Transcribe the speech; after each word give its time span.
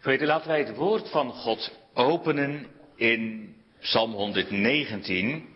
Geweten, 0.00 0.26
laten 0.26 0.48
wij 0.48 0.58
het 0.58 0.76
woord 0.76 1.08
van 1.08 1.32
God 1.32 1.72
openen 1.94 2.66
in 2.96 3.54
Psalm 3.80 4.12
119. 4.12 5.48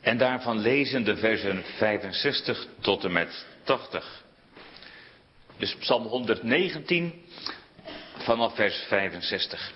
En 0.00 0.18
daarvan 0.18 0.58
lezen 0.58 1.04
de 1.04 1.16
versen 1.16 1.62
65 1.76 2.66
tot 2.80 3.04
en 3.04 3.12
met 3.12 3.46
80. 3.62 4.24
Dus 5.58 5.74
Psalm 5.74 6.06
119 6.06 7.22
vanaf 8.16 8.54
vers 8.54 8.76
65. 8.76 9.72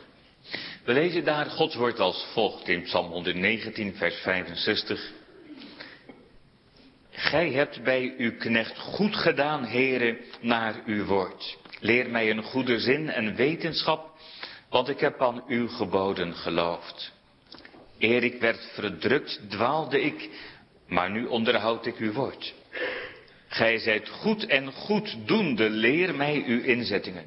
We 0.85 0.93
lezen 0.93 1.25
daar 1.25 1.47
Gods 1.47 1.75
woord 1.75 2.01
als 2.01 2.27
volgt 2.33 2.69
in 2.69 2.83
Psalm 2.83 3.11
119, 3.11 3.95
vers 3.95 4.17
65. 4.17 5.13
Gij 7.11 7.51
hebt 7.51 7.83
bij 7.83 8.15
uw 8.19 8.37
knecht 8.37 8.79
goed 8.79 9.17
gedaan, 9.17 9.65
heren, 9.65 10.19
naar 10.41 10.83
uw 10.87 11.05
woord. 11.05 11.61
Leer 11.83 12.11
mij 12.11 12.31
een 12.31 12.43
goede 12.43 12.79
zin 12.79 13.11
en 13.11 13.35
wetenschap, 13.35 14.11
want 14.71 14.89
ik 14.89 15.01
heb 15.01 15.23
aan 15.23 15.45
uw 15.47 15.69
geboden 15.69 16.35
geloofd. 16.35 17.13
Eer 17.99 18.25
ik 18.25 18.41
werd 18.41 18.71
verdrukt, 18.75 19.41
dwaalde 19.49 20.01
ik, 20.01 20.31
maar 20.87 21.11
nu 21.11 21.27
onderhoud 21.27 21.87
ik 21.87 21.97
uw 21.97 22.13
woord. 22.13 22.55
Gij 23.49 23.79
zijt 23.79 24.09
goed 24.09 24.47
en 24.47 24.73
goeddoende, 24.73 25.71
leer 25.71 26.15
mij 26.15 26.45
uw 26.47 26.61
inzettingen. 26.63 27.27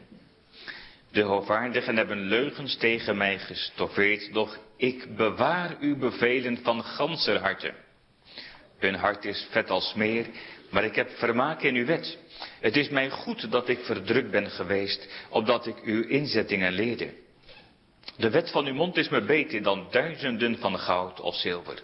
De 1.11 1.21
hoogvaardigen 1.21 1.97
hebben 1.97 2.19
leugens 2.19 2.77
tegen 2.77 3.17
mij 3.17 3.39
gestoffeerd, 3.39 4.33
doch 4.33 4.57
ik 4.77 5.15
bewaar 5.15 5.77
uw 5.79 5.97
bevelen 5.97 6.57
van 6.63 6.83
ganser 6.83 7.39
harte. 7.39 7.73
Hun 8.77 8.95
hart 8.95 9.25
is 9.25 9.47
vet 9.49 9.69
als 9.69 9.93
meer, 9.93 10.25
maar 10.69 10.83
ik 10.83 10.95
heb 10.95 11.09
vermaak 11.09 11.61
in 11.61 11.75
uw 11.75 11.85
wet. 11.85 12.17
Het 12.59 12.75
is 12.75 12.89
mij 12.89 13.09
goed 13.09 13.51
dat 13.51 13.69
ik 13.69 13.79
verdrukt 13.79 14.31
ben 14.31 14.49
geweest, 14.49 15.07
opdat 15.29 15.67
ik 15.67 15.75
uw 15.83 16.03
inzettingen 16.07 16.71
leerde. 16.71 17.13
De 18.17 18.29
wet 18.29 18.51
van 18.51 18.65
uw 18.65 18.73
mond 18.73 18.97
is 18.97 19.09
me 19.09 19.21
beter 19.21 19.63
dan 19.63 19.87
duizenden 19.91 20.57
van 20.57 20.79
goud 20.79 21.19
of 21.21 21.35
zilver. 21.35 21.79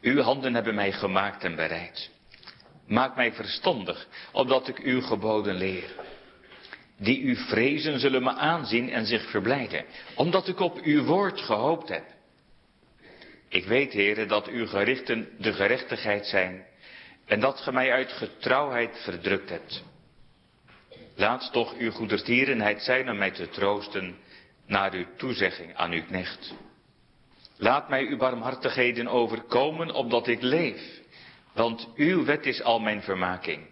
Uw 0.00 0.20
handen 0.20 0.54
hebben 0.54 0.74
mij 0.74 0.92
gemaakt 0.92 1.44
en 1.44 1.54
bereid. 1.56 2.10
Maak 2.86 3.16
mij 3.16 3.32
verstandig, 3.32 4.08
opdat 4.32 4.68
ik 4.68 4.78
uw 4.78 5.00
geboden 5.00 5.54
leer. 5.54 5.94
Die 6.98 7.20
u 7.20 7.36
vrezen 7.36 8.00
zullen 8.00 8.22
me 8.22 8.32
aanzien 8.32 8.90
en 8.90 9.06
zich 9.06 9.30
verblijden, 9.30 9.84
omdat 10.14 10.48
ik 10.48 10.60
op 10.60 10.80
uw 10.82 11.04
woord 11.04 11.40
gehoopt 11.40 11.88
heb. 11.88 12.04
Ik 13.48 13.64
weet, 13.64 13.92
heren, 13.92 14.28
dat 14.28 14.48
uw 14.48 14.66
gerichten 14.66 15.28
de 15.38 15.52
gerechtigheid 15.52 16.26
zijn 16.26 16.64
en 17.26 17.40
dat 17.40 17.60
ge 17.60 17.72
mij 17.72 17.92
uit 17.92 18.12
getrouwheid 18.12 19.00
verdrukt 19.02 19.50
hebt. 19.50 19.82
Laat 21.14 21.52
toch 21.52 21.76
uw 21.76 21.90
goedertierenheid 21.90 22.82
zijn 22.82 23.10
om 23.10 23.16
mij 23.16 23.30
te 23.30 23.48
troosten 23.48 24.16
naar 24.66 24.92
uw 24.92 25.06
toezegging 25.16 25.74
aan 25.74 25.92
uw 25.92 26.02
knecht. 26.04 26.54
Laat 27.56 27.88
mij 27.88 28.06
uw 28.06 28.16
barmhartigheden 28.16 29.08
overkomen, 29.08 29.94
opdat 29.94 30.26
ik 30.26 30.42
leef, 30.42 31.00
want 31.52 31.88
uw 31.94 32.24
wet 32.24 32.46
is 32.46 32.62
al 32.62 32.78
mijn 32.78 33.02
vermaking. 33.02 33.66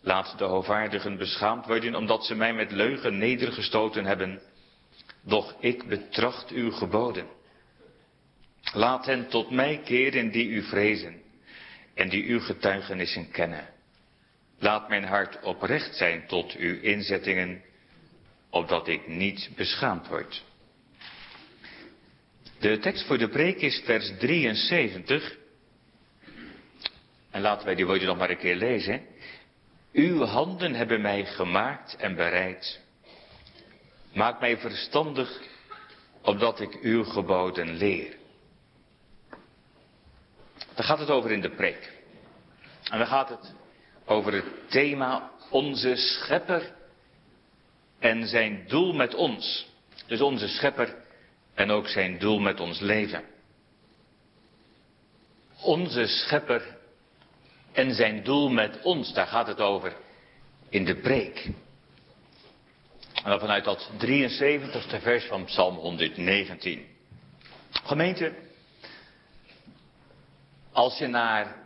Laat 0.00 0.38
de 0.38 0.44
hoogvaardigen 0.44 1.16
beschaamd 1.16 1.66
worden, 1.66 1.94
omdat 1.94 2.24
ze 2.24 2.34
mij 2.34 2.54
met 2.54 2.70
leugen 2.70 3.18
nedergestoten 3.18 4.04
hebben. 4.04 4.40
Doch 5.22 5.54
ik 5.60 5.86
betracht 5.86 6.50
uw 6.50 6.70
geboden. 6.70 7.26
Laat 8.72 9.06
hen 9.06 9.28
tot 9.28 9.50
mij 9.50 9.80
keren 9.84 10.30
die 10.30 10.48
u 10.48 10.62
vrezen 10.62 11.23
en 11.94 12.08
die 12.08 12.24
uw 12.24 12.40
getuigenissen 12.40 13.30
kennen. 13.30 13.68
Laat 14.58 14.88
mijn 14.88 15.04
hart 15.04 15.42
oprecht 15.42 15.96
zijn 15.96 16.26
tot 16.26 16.52
uw 16.52 16.80
inzettingen, 16.80 17.62
opdat 18.50 18.88
ik 18.88 19.06
niet 19.06 19.50
beschaamd 19.56 20.08
word. 20.08 20.44
De 22.58 22.78
tekst 22.78 23.06
voor 23.06 23.18
de 23.18 23.28
preek 23.28 23.60
is 23.60 23.82
vers 23.84 24.12
73. 24.18 25.36
En 27.30 27.40
laten 27.40 27.66
wij 27.66 27.74
die 27.74 27.86
woorden 27.86 28.06
nog 28.06 28.18
maar 28.18 28.30
een 28.30 28.38
keer 28.38 28.56
lezen. 28.56 29.02
Uw 29.92 30.24
handen 30.24 30.74
hebben 30.74 31.00
mij 31.00 31.24
gemaakt 31.24 31.96
en 31.96 32.14
bereid. 32.14 32.80
Maak 34.12 34.40
mij 34.40 34.58
verstandig, 34.58 35.40
opdat 36.22 36.60
ik 36.60 36.74
uw 36.82 37.04
geboden 37.04 37.76
leer. 37.76 38.16
Daar 40.74 40.84
gaat 40.84 40.98
het 40.98 41.10
over 41.10 41.30
in 41.30 41.40
de 41.40 41.50
preek. 41.50 41.92
En 42.90 42.98
dan 42.98 43.06
gaat 43.06 43.28
het 43.28 43.54
over 44.04 44.32
het 44.32 44.70
thema 44.70 45.30
onze 45.50 45.96
schepper 45.96 46.72
en 47.98 48.26
zijn 48.26 48.64
doel 48.66 48.92
met 48.92 49.14
ons. 49.14 49.66
Dus 50.06 50.20
onze 50.20 50.48
schepper 50.48 50.94
en 51.54 51.70
ook 51.70 51.88
zijn 51.88 52.18
doel 52.18 52.38
met 52.38 52.60
ons 52.60 52.80
leven. 52.80 53.22
Onze 55.60 56.06
schepper 56.06 56.76
en 57.72 57.94
zijn 57.94 58.22
doel 58.22 58.48
met 58.48 58.82
ons, 58.82 59.12
daar 59.12 59.26
gaat 59.26 59.46
het 59.46 59.60
over 59.60 59.96
in 60.68 60.84
de 60.84 60.94
preek. 60.94 61.50
En 63.14 63.30
dan 63.30 63.40
vanuit 63.40 63.64
dat 63.64 63.90
73ste 64.06 65.00
vers 65.02 65.24
van 65.24 65.44
Psalm 65.44 65.76
119. 65.76 66.86
Gemeente, 67.70 68.34
als 70.74 70.98
je 70.98 71.06
naar 71.06 71.56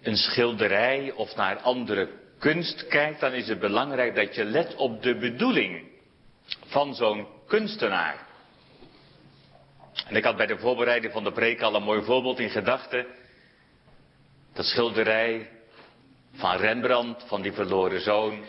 een 0.00 0.16
schilderij 0.16 1.12
of 1.12 1.36
naar 1.36 1.58
andere 1.58 2.08
kunst 2.38 2.86
kijkt, 2.86 3.20
dan 3.20 3.32
is 3.32 3.48
het 3.48 3.60
belangrijk 3.60 4.14
dat 4.14 4.34
je 4.34 4.44
let 4.44 4.74
op 4.74 5.02
de 5.02 5.16
bedoeling 5.16 5.88
van 6.66 6.94
zo'n 6.94 7.26
kunstenaar. 7.46 8.26
En 10.06 10.16
ik 10.16 10.24
had 10.24 10.36
bij 10.36 10.46
de 10.46 10.58
voorbereiding 10.58 11.12
van 11.12 11.24
de 11.24 11.32
preek 11.32 11.60
al 11.60 11.74
een 11.74 11.82
mooi 11.82 12.02
voorbeeld 12.02 12.38
in 12.38 12.50
gedachten. 12.50 13.06
Dat 14.52 14.64
schilderij 14.64 15.50
van 16.32 16.56
Rembrandt, 16.56 17.24
van 17.26 17.42
die 17.42 17.52
verloren 17.52 18.00
zoon. 18.00 18.44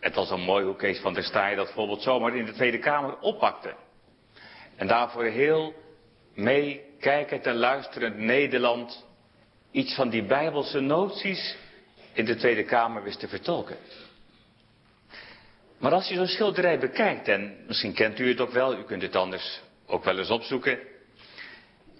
Het 0.00 0.14
was 0.14 0.30
een 0.30 0.40
mooi 0.40 0.64
hoe 0.64 0.76
Kees 0.76 0.98
van 0.98 1.14
der 1.14 1.22
Staaij 1.22 1.54
dat 1.54 1.72
voorbeeld 1.72 2.02
zomaar 2.02 2.36
in 2.36 2.44
de 2.44 2.52
Tweede 2.52 2.78
Kamer 2.78 3.18
oppakte. 3.18 3.74
En 4.76 4.86
daarvoor 4.86 5.24
heel 5.24 5.74
meekijkend 6.96 7.46
en 7.46 7.56
luisterend 7.56 8.18
Nederland 8.18 9.04
iets 9.70 9.94
van 9.94 10.08
die 10.08 10.22
bijbelse 10.24 10.80
noties 10.80 11.56
in 12.12 12.24
de 12.24 12.36
Tweede 12.36 12.64
Kamer 12.64 13.02
wist 13.02 13.18
te 13.18 13.28
vertolken. 13.28 13.76
Maar 15.78 15.92
als 15.92 16.08
je 16.08 16.14
zo'n 16.14 16.26
schilderij 16.26 16.78
bekijkt, 16.78 17.28
en 17.28 17.56
misschien 17.66 17.94
kent 17.94 18.18
u 18.18 18.28
het 18.28 18.40
ook 18.40 18.50
wel, 18.50 18.78
u 18.78 18.82
kunt 18.82 19.02
het 19.02 19.16
anders 19.16 19.60
ook 19.86 20.04
wel 20.04 20.18
eens 20.18 20.30
opzoeken, 20.30 20.78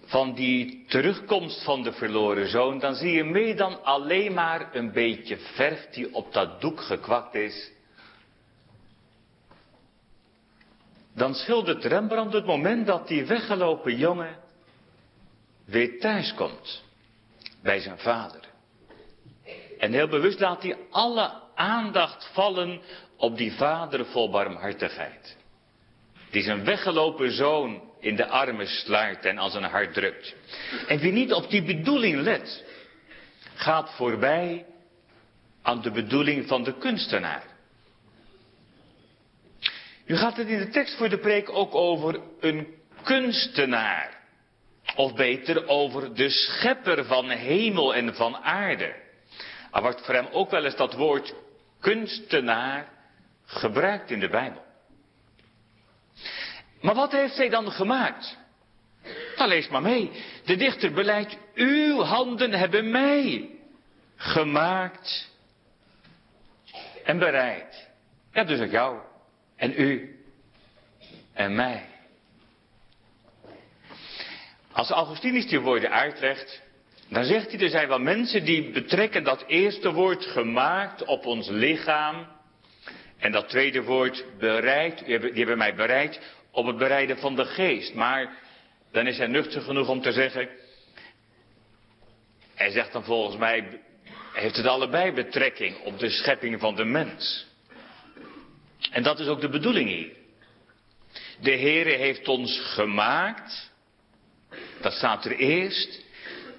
van 0.05 0.35
die 0.35 0.85
terugkomst 0.89 1.65
van 1.65 1.83
de 1.83 1.93
verloren 1.93 2.49
zoon, 2.49 2.79
dan 2.79 2.95
zie 2.95 3.13
je 3.13 3.25
meer 3.25 3.57
dan 3.57 3.85
alleen 3.85 4.35
maar 4.35 4.75
een 4.75 4.93
beetje 4.93 5.37
verf 5.37 5.89
die 5.91 6.15
op 6.15 6.33
dat 6.33 6.61
doek 6.61 6.81
gekwakt 6.81 7.35
is. 7.35 7.71
Dan 11.15 11.35
schildert 11.35 11.85
Rembrandt 11.85 12.33
het 12.33 12.47
moment 12.47 12.87
dat 12.87 13.09
die 13.09 13.27
weggelopen 13.27 13.97
jongen 13.97 14.45
weer 15.67 16.01
thuis 16.01 16.35
komt 16.35 16.83
bij 17.63 17.81
zijn 17.81 17.99
vader. 17.99 18.41
En 19.79 19.93
heel 19.93 20.09
bewust 20.09 20.41
laat 20.41 20.63
hij 20.63 20.77
alle 20.91 21.33
aandacht 21.55 22.31
vallen 22.33 22.81
op 23.17 23.37
die 23.37 23.53
vader 23.53 24.07
vol 24.07 24.31
barmhartigheid. 24.31 25.37
Die 26.31 26.43
zijn 26.43 26.65
weggelopen 26.65 27.33
zoon 27.33 27.83
in 28.01 28.17
de 28.17 28.27
armen 28.27 28.67
sluit 28.67 29.25
en 29.25 29.39
als 29.39 29.55
een 29.55 29.63
hart 29.63 29.95
drukt. 29.95 30.35
En 30.87 30.99
wie 30.99 31.13
niet 31.13 31.33
op 31.33 31.51
die 31.51 31.63
bedoeling 31.63 32.21
let, 32.21 32.65
gaat 33.55 33.95
voorbij 33.95 34.67
aan 35.63 35.83
de 35.83 35.91
bedoeling 35.91 36.47
van 36.47 36.65
de 36.65 36.79
kunstenaar. 36.79 37.45
Nu 40.07 40.17
gaat 40.17 40.37
het 40.37 40.49
in 40.49 40.59
de 40.59 40.69
tekst 40.69 40.97
voor 40.97 41.09
de 41.09 41.19
preek 41.19 41.51
ook 41.51 41.75
over 41.75 42.21
een 42.41 42.67
kunstenaar. 43.03 44.16
Of 44.97 45.15
beter 45.15 45.69
over 45.69 46.15
de 46.15 46.29
schepper 46.29 47.05
van 47.05 47.31
hemel 47.31 47.95
en 47.95 48.15
van 48.15 48.37
aarde. 48.37 48.95
Er 49.73 49.83
wordt 49.83 50.05
voor 50.05 50.15
hem 50.15 50.29
ook 50.33 50.51
wel 50.51 50.65
eens 50.65 50.77
dat 50.77 50.95
woord 50.95 51.35
kunstenaar 51.81 52.89
gebruikt 53.45 54.11
in 54.11 54.21
de 54.21 54.29
Bijbel. 54.29 54.65
Maar 56.81 56.95
wat 56.95 57.13
heeft 57.13 57.37
hij 57.37 57.49
dan 57.49 57.71
gemaakt? 57.71 58.37
Nou, 59.37 59.49
lees 59.49 59.69
maar 59.69 59.83
mee. 59.83 60.11
De 60.45 60.57
dichter 60.57 60.93
beleidt, 60.93 61.37
uw 61.55 62.01
handen 62.01 62.53
hebben 62.53 62.91
mij 62.91 63.51
gemaakt 64.17 65.31
en 67.05 67.19
bereid. 67.19 67.89
Ja, 68.33 68.45
dus 68.45 68.61
ook 68.61 68.71
jou 68.71 68.99
en 69.57 69.73
u 69.77 70.21
en 71.33 71.55
mij. 71.55 71.96
Als 74.77 74.91
Augustinus 74.91 75.47
die 75.47 75.61
woorden 75.61 75.91
uitlegt, 75.91 76.63
dan 77.09 77.25
zegt 77.25 77.51
hij, 77.51 77.61
er 77.61 77.69
zijn 77.69 77.89
wel 77.89 77.99
mensen 77.99 78.45
die 78.45 78.71
betrekken 78.71 79.25
dat 79.25 79.45
eerste 79.47 79.93
woord 79.93 80.25
gemaakt 80.25 81.05
op 81.05 81.27
ons 81.27 81.49
lichaam 81.49 82.27
En 83.19 83.33
dat 83.33 83.49
tweede 83.49 83.83
woord 83.83 84.25
bereid, 84.39 85.05
die 85.07 85.19
hebben 85.19 85.59
mij 85.59 85.75
bereid 85.75 86.21
op 86.51 86.67
het 86.67 86.77
bereiden 86.79 87.19
van 87.19 87.37
de 87.37 87.45
geest. 87.45 87.95
Maar 87.95 88.37
dan 88.93 89.07
is 89.07 89.19
hij 89.19 89.27
nuchter 89.27 89.61
genoeg 89.61 89.89
om 89.89 90.01
te 90.01 90.13
zeggen, 90.13 90.49
hij 92.55 92.71
zegt 92.71 92.93
dan 92.93 93.05
volgens 93.05 93.37
mij, 93.37 93.81
heeft 94.33 94.57
het 94.57 94.67
allebei 94.67 95.13
betrekking 95.13 95.79
op 95.85 95.99
de 95.99 96.11
schepping 96.11 96.61
van 96.61 96.75
de 96.75 96.85
mens. 96.85 97.47
En 98.91 99.03
dat 99.03 99.19
is 99.19 99.27
ook 99.27 99.41
de 99.41 99.49
bedoeling 99.49 99.89
hier. 99.89 100.13
De 101.41 101.57
Heere 101.57 101.97
heeft 101.97 102.29
ons 102.29 102.61
gemaakt, 102.61 103.75
dat 104.81 104.93
staat 104.93 105.25
er 105.25 105.37
eerst. 105.37 106.05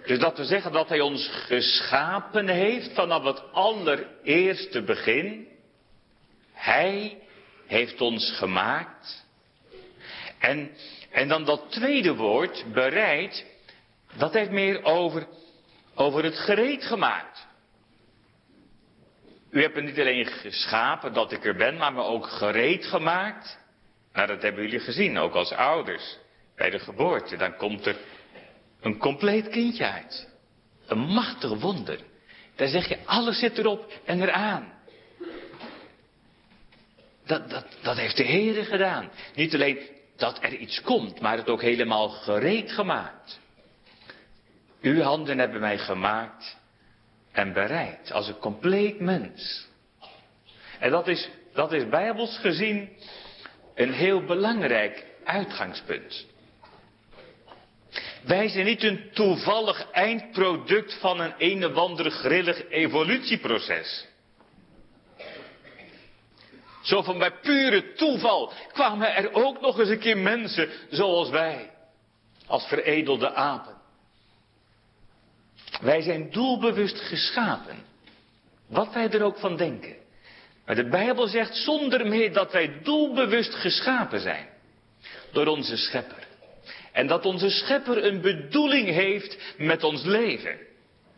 Dus 0.05 0.19
dat 0.19 0.37
we 0.37 0.45
zeggen 0.45 0.71
dat 0.71 0.89
Hij 0.89 1.01
ons 1.01 1.29
geschapen 1.31 2.47
heeft 2.47 2.93
vanaf 2.93 3.23
het 3.23 3.53
allereerste 3.53 4.81
begin. 4.81 5.47
Hij 6.53 7.17
heeft 7.67 8.01
ons 8.01 8.31
gemaakt. 8.37 9.25
En, 10.39 10.71
en 11.11 11.27
dan 11.27 11.45
dat 11.45 11.71
tweede 11.71 12.15
woord, 12.15 12.65
bereid, 12.73 13.45
dat 14.17 14.33
heeft 14.33 14.51
meer 14.51 14.83
over, 14.83 15.27
over 15.95 16.23
het 16.23 16.37
gereed 16.37 16.83
gemaakt. 16.83 17.47
U 19.51 19.61
hebt 19.61 19.75
me 19.75 19.81
niet 19.81 19.99
alleen 19.99 20.25
geschapen 20.25 21.13
dat 21.13 21.31
ik 21.31 21.45
er 21.45 21.55
ben, 21.55 21.77
maar 21.77 21.93
me 21.93 22.01
ook 22.01 22.27
gereed 22.27 22.85
gemaakt. 22.85 23.59
Nou, 24.13 24.27
dat 24.27 24.41
hebben 24.41 24.63
jullie 24.63 24.79
gezien, 24.79 25.17
ook 25.17 25.33
als 25.33 25.51
ouders. 25.51 26.17
Bij 26.57 26.69
de 26.69 26.79
geboorte, 26.79 27.37
dan 27.37 27.55
komt 27.55 27.85
er 27.85 27.95
een 28.81 28.97
compleet 28.97 29.49
kindje 29.49 29.91
uit. 29.91 30.27
Een 30.85 30.99
machtig 30.99 31.59
wonder. 31.59 31.99
Daar 32.55 32.67
zeg 32.67 32.87
je, 32.87 32.97
alles 33.05 33.39
zit 33.39 33.57
erop 33.57 33.93
en 34.05 34.21
eraan. 34.21 34.73
Dat, 37.25 37.49
dat, 37.49 37.65
dat 37.81 37.97
heeft 37.97 38.17
de 38.17 38.23
Heer 38.23 38.65
gedaan. 38.65 39.09
Niet 39.35 39.53
alleen 39.53 39.79
dat 40.15 40.43
er 40.43 40.53
iets 40.55 40.81
komt, 40.81 41.19
maar 41.19 41.37
het 41.37 41.49
ook 41.49 41.61
helemaal 41.61 42.09
gereed 42.09 42.71
gemaakt. 42.71 43.39
Uw 44.81 45.01
handen 45.01 45.37
hebben 45.39 45.59
mij 45.59 45.77
gemaakt 45.77 46.57
en 47.31 47.53
bereid 47.53 48.11
als 48.11 48.27
een 48.27 48.39
compleet 48.39 48.99
mens. 48.99 49.67
En 50.79 50.91
dat 50.91 51.07
is, 51.07 51.29
dat 51.53 51.73
is 51.73 51.89
bijbels 51.89 52.37
gezien 52.37 52.89
een 53.75 53.93
heel 53.93 54.23
belangrijk 54.23 55.05
uitgangspunt. 55.23 56.25
Wij 58.27 58.47
zijn 58.47 58.65
niet 58.65 58.83
een 58.83 59.09
toevallig 59.13 59.91
eindproduct 59.91 60.97
van 60.99 61.19
een 61.19 61.33
een 61.37 61.65
of 61.65 61.75
ander 61.75 62.11
grillig 62.11 62.69
evolutieproces. 62.69 64.07
Zo 66.81 67.01
van 67.01 67.17
bij 67.17 67.31
pure 67.31 67.93
toeval 67.93 68.53
kwamen 68.71 69.15
er 69.15 69.33
ook 69.33 69.61
nog 69.61 69.79
eens 69.79 69.89
een 69.89 69.99
keer 69.99 70.17
mensen 70.17 70.69
zoals 70.89 71.29
wij. 71.29 71.71
Als 72.47 72.67
veredelde 72.67 73.33
apen. 73.33 73.75
Wij 75.81 76.01
zijn 76.01 76.31
doelbewust 76.31 76.99
geschapen. 76.99 77.85
Wat 78.67 78.93
wij 78.93 79.09
er 79.09 79.23
ook 79.23 79.37
van 79.37 79.57
denken. 79.57 79.95
Maar 80.65 80.75
de 80.75 80.89
Bijbel 80.89 81.27
zegt 81.27 81.55
zonder 81.55 82.07
meer 82.07 82.33
dat 82.33 82.51
wij 82.51 82.81
doelbewust 82.83 83.53
geschapen 83.55 84.19
zijn. 84.19 84.47
Door 85.31 85.47
onze 85.47 85.77
schepper. 85.77 86.26
En 86.97 87.07
dat 87.07 87.25
onze 87.25 87.49
schepper 87.49 88.05
een 88.05 88.21
bedoeling 88.21 88.87
heeft 88.87 89.37
met 89.57 89.83
ons 89.83 90.03
leven. 90.03 90.57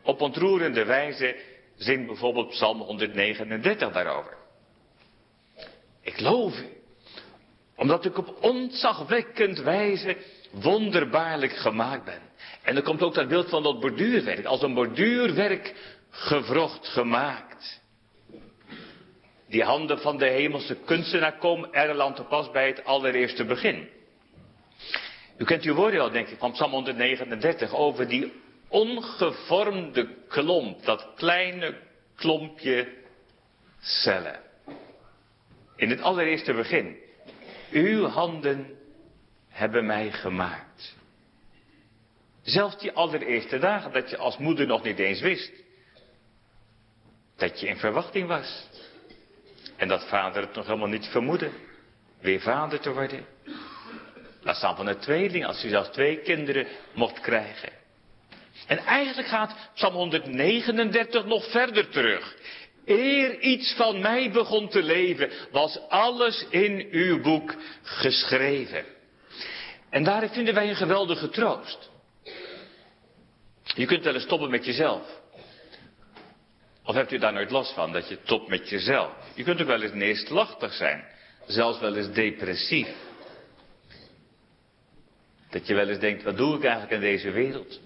Op 0.03 0.21
ontroerende 0.21 0.85
wijze 0.85 1.35
zingt 1.75 2.07
bijvoorbeeld 2.07 2.49
Psalm 2.49 2.79
139 2.79 3.91
daarover. 3.91 4.33
Ik 6.01 6.19
loof 6.19 6.59
u, 6.59 6.67
omdat 7.75 8.05
ik 8.05 8.17
op 8.17 8.37
ontzagwekkend 8.41 9.59
wijze 9.59 10.17
wonderbaarlijk 10.51 11.53
gemaakt 11.53 12.05
ben. 12.05 12.21
En 12.63 12.73
dan 12.73 12.83
komt 12.83 13.01
ook 13.01 13.13
dat 13.13 13.27
beeld 13.27 13.49
van 13.49 13.63
dat 13.63 13.79
borduurwerk, 13.79 14.45
als 14.45 14.61
een 14.61 14.73
borduurwerk 14.73 15.75
gevrocht 16.09 16.87
gemaakt. 16.87 17.81
Die 19.47 19.63
handen 19.63 19.99
van 19.99 20.17
de 20.17 20.27
hemelse 20.27 20.75
kunstenaar 20.85 21.37
komen 21.37 21.73
er 21.73 22.13
te 22.13 22.23
pas 22.23 22.51
bij 22.51 22.67
het 22.67 22.85
allereerste 22.85 23.45
begin. 23.45 23.97
U 25.39 25.45
kent 25.45 25.63
uw 25.63 25.73
woorden 25.73 25.99
al, 25.99 26.11
denk 26.11 26.27
ik, 26.27 26.37
van 26.37 26.51
Psalm 26.51 26.71
139 26.71 27.73
over 27.73 28.07
die 28.07 28.33
ongevormde 28.67 30.15
klomp, 30.27 30.85
dat 30.85 31.07
kleine 31.15 31.77
klompje 32.15 32.87
cellen. 33.79 34.39
In 35.75 35.89
het 35.89 36.01
allereerste 36.01 36.53
begin. 36.53 36.97
Uw 37.71 38.05
handen 38.05 38.77
hebben 39.47 39.85
mij 39.85 40.11
gemaakt. 40.11 40.95
Zelfs 42.41 42.77
die 42.79 42.91
allereerste 42.91 43.59
dagen 43.59 43.91
dat 43.91 44.09
je 44.09 44.17
als 44.17 44.37
moeder 44.37 44.67
nog 44.67 44.83
niet 44.83 44.99
eens 44.99 45.21
wist. 45.21 45.51
Dat 47.35 47.59
je 47.59 47.67
in 47.67 47.77
verwachting 47.77 48.27
was. 48.27 48.67
En 49.75 49.87
dat 49.87 50.07
vader 50.07 50.41
het 50.41 50.55
nog 50.55 50.65
helemaal 50.65 50.87
niet 50.87 51.05
vermoedde. 51.05 51.49
Weer 52.19 52.41
vader 52.41 52.79
te 52.79 52.93
worden. 52.93 53.25
Dat 54.43 54.55
staan 54.55 54.75
van 54.75 54.87
een 54.87 54.99
tweeling, 54.99 55.45
als 55.45 55.61
hij 55.61 55.69
zelfs 55.69 55.89
twee 55.89 56.17
kinderen 56.17 56.67
mocht 56.93 57.19
krijgen. 57.19 57.69
En 58.67 58.77
eigenlijk 58.77 59.27
gaat 59.27 59.55
Psalm 59.73 59.93
139 59.93 61.25
nog 61.25 61.51
verder 61.51 61.89
terug. 61.89 62.35
Eer 62.85 63.39
iets 63.39 63.73
van 63.73 64.01
mij 64.01 64.31
begon 64.31 64.69
te 64.69 64.83
leven, 64.83 65.31
was 65.51 65.79
alles 65.89 66.45
in 66.49 66.87
uw 66.91 67.21
boek 67.21 67.55
geschreven. 67.83 68.85
En 69.89 70.03
daarin 70.03 70.29
vinden 70.29 70.53
wij 70.53 70.69
een 70.69 70.75
geweldige 70.75 71.29
troost. 71.29 71.89
Je 73.63 73.85
kunt 73.85 74.03
wel 74.03 74.13
eens 74.13 74.23
stoppen 74.23 74.49
met 74.49 74.65
jezelf. 74.65 75.01
Of 76.83 76.95
hebt 76.95 77.11
u 77.11 77.17
daar 77.17 77.33
nooit 77.33 77.51
last 77.51 77.73
van, 77.73 77.91
dat 77.91 78.09
je 78.09 78.17
stopt 78.23 78.47
met 78.47 78.69
jezelf? 78.69 79.11
Je 79.33 79.43
kunt 79.43 79.61
ook 79.61 79.67
wel 79.67 79.81
eens 79.81 79.93
neerslachtig 79.93 80.73
zijn. 80.73 81.03
Zelfs 81.47 81.79
wel 81.79 81.95
eens 81.95 82.11
depressief. 82.11 82.87
Dat 85.49 85.67
je 85.67 85.73
wel 85.73 85.89
eens 85.89 85.99
denkt, 85.99 86.23
wat 86.23 86.37
doe 86.37 86.55
ik 86.55 86.63
eigenlijk 86.63 86.93
in 86.93 86.99
deze 86.99 87.31
wereld? 87.31 87.79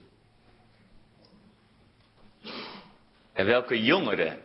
En 3.34 3.46
welke 3.46 3.84
jongere 3.84 4.40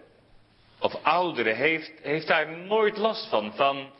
of 0.78 0.94
oudere 1.02 1.52
heeft, 1.54 1.92
heeft 2.02 2.26
daar 2.26 2.56
nooit 2.56 2.96
last 2.96 3.28
van, 3.28 3.54
van, 3.54 3.90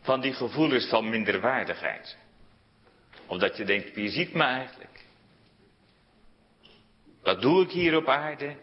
van 0.00 0.20
die 0.20 0.32
gevoelens 0.32 0.88
van 0.88 1.08
minderwaardigheid? 1.08 2.16
Of 3.26 3.38
dat 3.38 3.56
je 3.56 3.64
denkt, 3.64 3.94
wie 3.94 4.10
ziet 4.10 4.34
me 4.34 4.42
eigenlijk? 4.42 5.04
Wat 7.22 7.40
doe 7.40 7.62
ik 7.62 7.70
hier 7.70 7.96
op 7.96 8.08
aarde? 8.08 8.56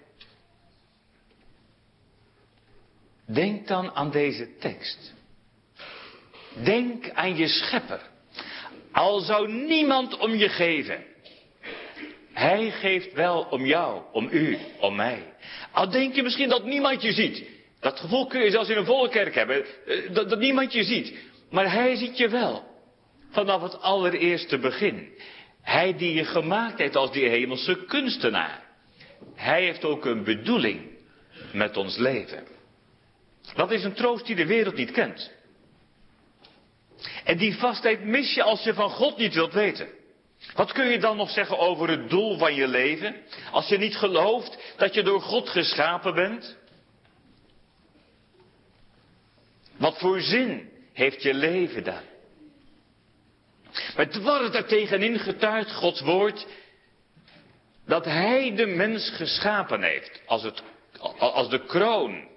Denk 3.26 3.68
dan 3.68 3.92
aan 3.92 4.12
deze 4.12 4.58
tekst. 4.58 5.14
Denk 6.64 7.10
aan 7.10 7.36
je 7.36 7.48
schepper. 7.48 8.14
Al 8.96 9.20
zou 9.20 9.52
niemand 9.52 10.18
om 10.18 10.36
je 10.36 10.50
geven. 10.50 11.04
Hij 12.34 12.72
geeft 12.72 13.14
wel 13.14 13.48
om 13.50 13.66
jou, 13.66 14.02
om 14.12 14.28
u, 14.32 14.58
om 14.80 14.96
mij. 14.96 15.34
Al 15.72 15.90
denk 15.90 16.16
je 16.16 16.24
misschien 16.24 16.50
dat 16.50 16.66
niemand 16.66 17.02
je 17.02 17.12
ziet. 17.12 17.44
Dat 17.80 18.00
gevoel 18.00 18.28
kun 18.28 18.42
je 18.42 18.52
zelfs 18.52 18.70
in 18.70 18.78
een 18.78 18.86
volle 18.86 19.10
kerk 19.10 19.36
hebben. 19.36 19.66
Eh, 19.86 20.14
dat, 20.14 20.30
dat 20.30 20.40
niemand 20.40 20.74
je 20.74 20.84
ziet. 20.84 21.14
Maar 21.50 21.72
hij 21.72 21.96
ziet 21.96 22.18
je 22.18 22.30
wel. 22.30 22.64
Vanaf 23.30 23.62
het 23.62 23.82
allereerste 23.82 24.58
begin. 24.58 25.14
Hij 25.62 25.98
die 25.98 26.14
je 26.14 26.26
gemaakt 26.26 26.78
heeft 26.78 26.96
als 26.96 27.12
die 27.12 27.30
hemelse 27.30 27.86
kunstenaar. 27.86 28.64
Hij 29.36 29.64
heeft 29.64 29.86
ook 29.86 30.06
een 30.06 30.24
bedoeling 30.24 30.82
met 31.54 31.78
ons 31.78 31.98
leven. 31.98 32.44
Dat 33.56 33.72
is 33.72 33.84
een 33.84 33.94
troost 33.94 34.26
die 34.26 34.36
de 34.36 34.46
wereld 34.46 34.76
niet 34.76 34.92
kent. 34.92 35.32
En 37.24 37.38
die 37.38 37.58
vastheid 37.58 38.04
mis 38.04 38.34
je 38.34 38.44
als 38.44 38.64
je 38.64 38.74
van 38.74 38.90
God 38.90 39.18
niet 39.18 39.34
wilt 39.34 39.54
weten. 39.54 39.88
Wat 40.54 40.72
kun 40.72 40.86
je 40.86 41.00
dan 41.00 41.18
nog 41.18 41.30
zeggen 41.30 41.58
over 41.58 41.90
het 41.90 42.10
doel 42.10 42.38
van 42.38 42.56
je 42.56 42.68
leven? 42.68 43.16
Als 43.52 43.68
je 43.68 43.78
niet 43.78 43.96
gelooft 43.96 44.58
dat 44.78 44.94
je 44.94 45.04
door 45.04 45.22
God 45.22 45.50
geschapen 45.50 46.16
bent? 46.16 46.58
Wat 49.78 49.98
voor 49.98 50.22
zin 50.22 50.70
heeft 50.94 51.22
je 51.22 51.34
leven 51.34 51.84
dan? 51.84 52.02
Maar 53.96 54.10
dwars 54.10 54.52
daartegenin 54.52 55.20
getuigt 55.20 55.72
Gods 55.72 56.02
woord 56.02 56.48
dat 57.86 58.06
Hij 58.06 58.56
de 58.56 58.66
mens 58.66 59.10
geschapen 59.10 59.84
heeft 59.84 60.22
als, 60.26 60.44
het, 60.44 60.64
als 61.18 61.50
de 61.50 61.66
kroon 61.66 62.28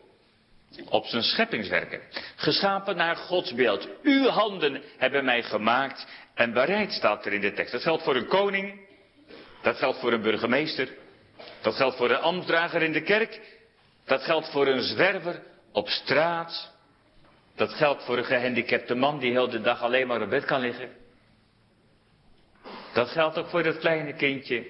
op 0.89 1.07
zijn 1.07 1.23
scheppingswerken. 1.23 2.01
Geschapen 2.37 2.97
naar 2.97 3.17
Gods 3.17 3.55
beeld. 3.55 3.89
Uw 4.03 4.29
handen 4.29 4.83
hebben 4.97 5.25
mij 5.25 5.43
gemaakt 5.43 6.07
en 6.35 6.53
bereid 6.53 6.93
staat 6.93 7.27
er 7.27 7.33
in 7.33 7.41
de 7.41 7.53
tekst. 7.53 7.73
Dat 7.73 7.83
geldt 7.83 8.03
voor 8.03 8.17
een 8.17 8.29
koning. 8.29 8.81
Dat 9.63 9.77
geldt 9.77 9.99
voor 9.99 10.13
een 10.13 10.23
burgemeester. 10.23 10.89
Dat 11.61 11.75
geldt 11.75 11.97
voor 11.97 12.11
een 12.11 12.17
ambtsdrager 12.17 12.83
in 12.83 12.93
de 12.93 13.03
kerk. 13.03 13.41
Dat 14.05 14.23
geldt 14.23 14.51
voor 14.51 14.67
een 14.67 14.83
zwerver 14.83 15.43
op 15.73 15.89
straat. 15.89 16.73
Dat 17.57 17.73
geldt 17.73 18.05
voor 18.05 18.19
een 18.19 18.25
gehandicapte 18.25 18.95
man 18.95 19.19
die 19.19 19.31
heel 19.31 19.49
de 19.49 19.61
dag 19.61 19.83
alleen 19.83 20.07
maar 20.07 20.23
op 20.23 20.31
bed 20.31 20.45
kan 20.45 20.61
liggen. 20.61 20.89
Dat 22.93 23.09
geldt 23.09 23.39
ook 23.39 23.49
voor 23.49 23.63
dat 23.63 23.79
kleine 23.79 24.13
kindje 24.13 24.67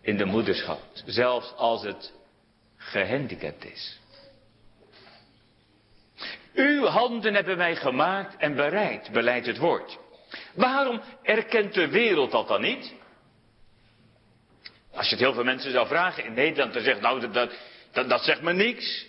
in 0.00 0.16
de 0.16 0.24
moederschap, 0.24 0.80
zelfs 1.04 1.52
als 1.56 1.82
het 1.82 2.12
gehandicapt 2.76 3.64
is. 3.64 3.98
Uw 6.56 6.84
handen 6.84 7.34
hebben 7.34 7.56
mij 7.56 7.76
gemaakt 7.76 8.36
en 8.36 8.54
bereid, 8.54 9.10
beleidt 9.12 9.46
het 9.46 9.58
woord. 9.58 9.98
Waarom 10.54 11.00
erkent 11.22 11.74
de 11.74 11.88
wereld 11.88 12.30
dat 12.30 12.48
dan 12.48 12.60
niet? 12.60 12.94
Als 14.92 15.04
je 15.08 15.14
het 15.14 15.24
heel 15.24 15.34
veel 15.34 15.44
mensen 15.44 15.70
zou 15.70 15.86
vragen 15.86 16.24
in 16.24 16.32
Nederland, 16.32 16.72
dan 16.72 16.82
zegt 16.82 17.00
nou, 17.00 17.30
dat, 17.30 17.50
dat, 17.92 18.08
dat 18.08 18.22
zegt 18.22 18.42
me 18.42 18.52
niks. 18.52 19.06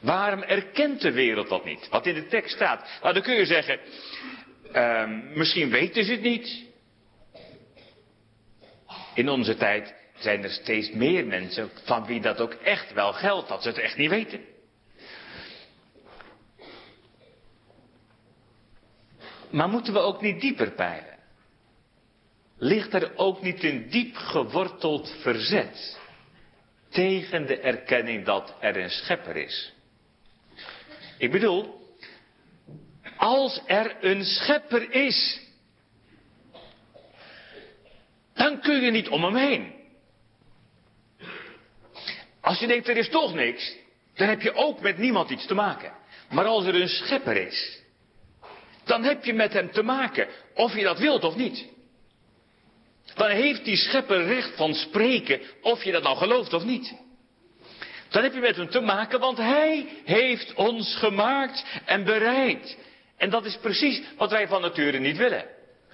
Waarom 0.00 0.42
erkent 0.42 1.00
de 1.00 1.12
wereld 1.12 1.48
dat 1.48 1.64
niet? 1.64 1.88
Wat 1.88 2.06
in 2.06 2.14
de 2.14 2.26
tekst 2.26 2.54
staat. 2.54 2.88
Nou, 3.02 3.14
dan 3.14 3.22
kun 3.22 3.34
je 3.34 3.46
zeggen, 3.46 3.80
uh, 4.72 5.08
misschien 5.34 5.70
weten 5.70 6.04
ze 6.04 6.12
het 6.12 6.22
niet. 6.22 6.64
In 9.14 9.28
onze 9.28 9.56
tijd 9.56 9.94
zijn 10.18 10.44
er 10.44 10.50
steeds 10.50 10.90
meer 10.90 11.26
mensen 11.26 11.70
van 11.84 12.06
wie 12.06 12.20
dat 12.20 12.40
ook 12.40 12.52
echt 12.52 12.92
wel 12.92 13.12
geldt, 13.12 13.48
dat 13.48 13.62
ze 13.62 13.68
het 13.68 13.78
echt 13.78 13.96
niet 13.96 14.10
weten. 14.10 14.40
Maar 19.50 19.68
moeten 19.68 19.92
we 19.92 19.98
ook 19.98 20.20
niet 20.20 20.40
dieper 20.40 20.70
peilen? 20.70 21.16
Ligt 22.58 22.94
er 22.94 23.16
ook 23.16 23.42
niet 23.42 23.64
een 23.64 23.90
diep 23.90 24.16
geworteld 24.16 25.14
verzet 25.20 25.98
tegen 26.88 27.46
de 27.46 27.60
erkenning 27.60 28.24
dat 28.24 28.54
er 28.60 28.76
een 28.76 28.90
schepper 28.90 29.36
is? 29.36 29.72
Ik 31.18 31.30
bedoel, 31.30 31.78
als 33.16 33.60
er 33.66 33.96
een 34.00 34.24
schepper 34.24 34.92
is, 34.92 35.40
dan 38.34 38.60
kun 38.60 38.80
je 38.80 38.90
niet 38.90 39.08
om 39.08 39.24
hem 39.24 39.36
heen. 39.36 39.72
Als 42.40 42.58
je 42.58 42.66
denkt 42.66 42.88
er 42.88 42.96
is 42.96 43.08
toch 43.08 43.34
niks, 43.34 43.76
dan 44.14 44.28
heb 44.28 44.40
je 44.40 44.54
ook 44.54 44.80
met 44.80 44.98
niemand 44.98 45.30
iets 45.30 45.46
te 45.46 45.54
maken. 45.54 45.92
Maar 46.30 46.44
als 46.44 46.64
er 46.64 46.74
een 46.74 46.88
schepper 46.88 47.36
is, 47.36 47.77
dan 48.88 49.04
heb 49.04 49.24
je 49.24 49.34
met 49.34 49.52
hem 49.52 49.72
te 49.72 49.82
maken, 49.82 50.28
of 50.54 50.74
je 50.74 50.82
dat 50.82 50.98
wilt 50.98 51.24
of 51.24 51.36
niet. 51.36 51.66
Dan 53.14 53.30
heeft 53.30 53.64
die 53.64 53.76
schepper 53.76 54.24
recht 54.24 54.56
van 54.56 54.74
spreken, 54.74 55.40
of 55.62 55.84
je 55.84 55.92
dat 55.92 56.02
nou 56.02 56.16
gelooft 56.16 56.52
of 56.52 56.64
niet. 56.64 56.94
Dan 58.08 58.22
heb 58.22 58.34
je 58.34 58.40
met 58.40 58.56
hem 58.56 58.70
te 58.70 58.80
maken, 58.80 59.20
want 59.20 59.38
hij 59.38 59.88
heeft 60.04 60.54
ons 60.54 60.96
gemaakt 60.96 61.64
en 61.84 62.04
bereid. 62.04 62.78
En 63.16 63.30
dat 63.30 63.44
is 63.44 63.56
precies 63.56 64.02
wat 64.16 64.30
wij 64.30 64.48
van 64.48 64.60
nature 64.60 64.98
niet 64.98 65.16
willen. 65.16 65.44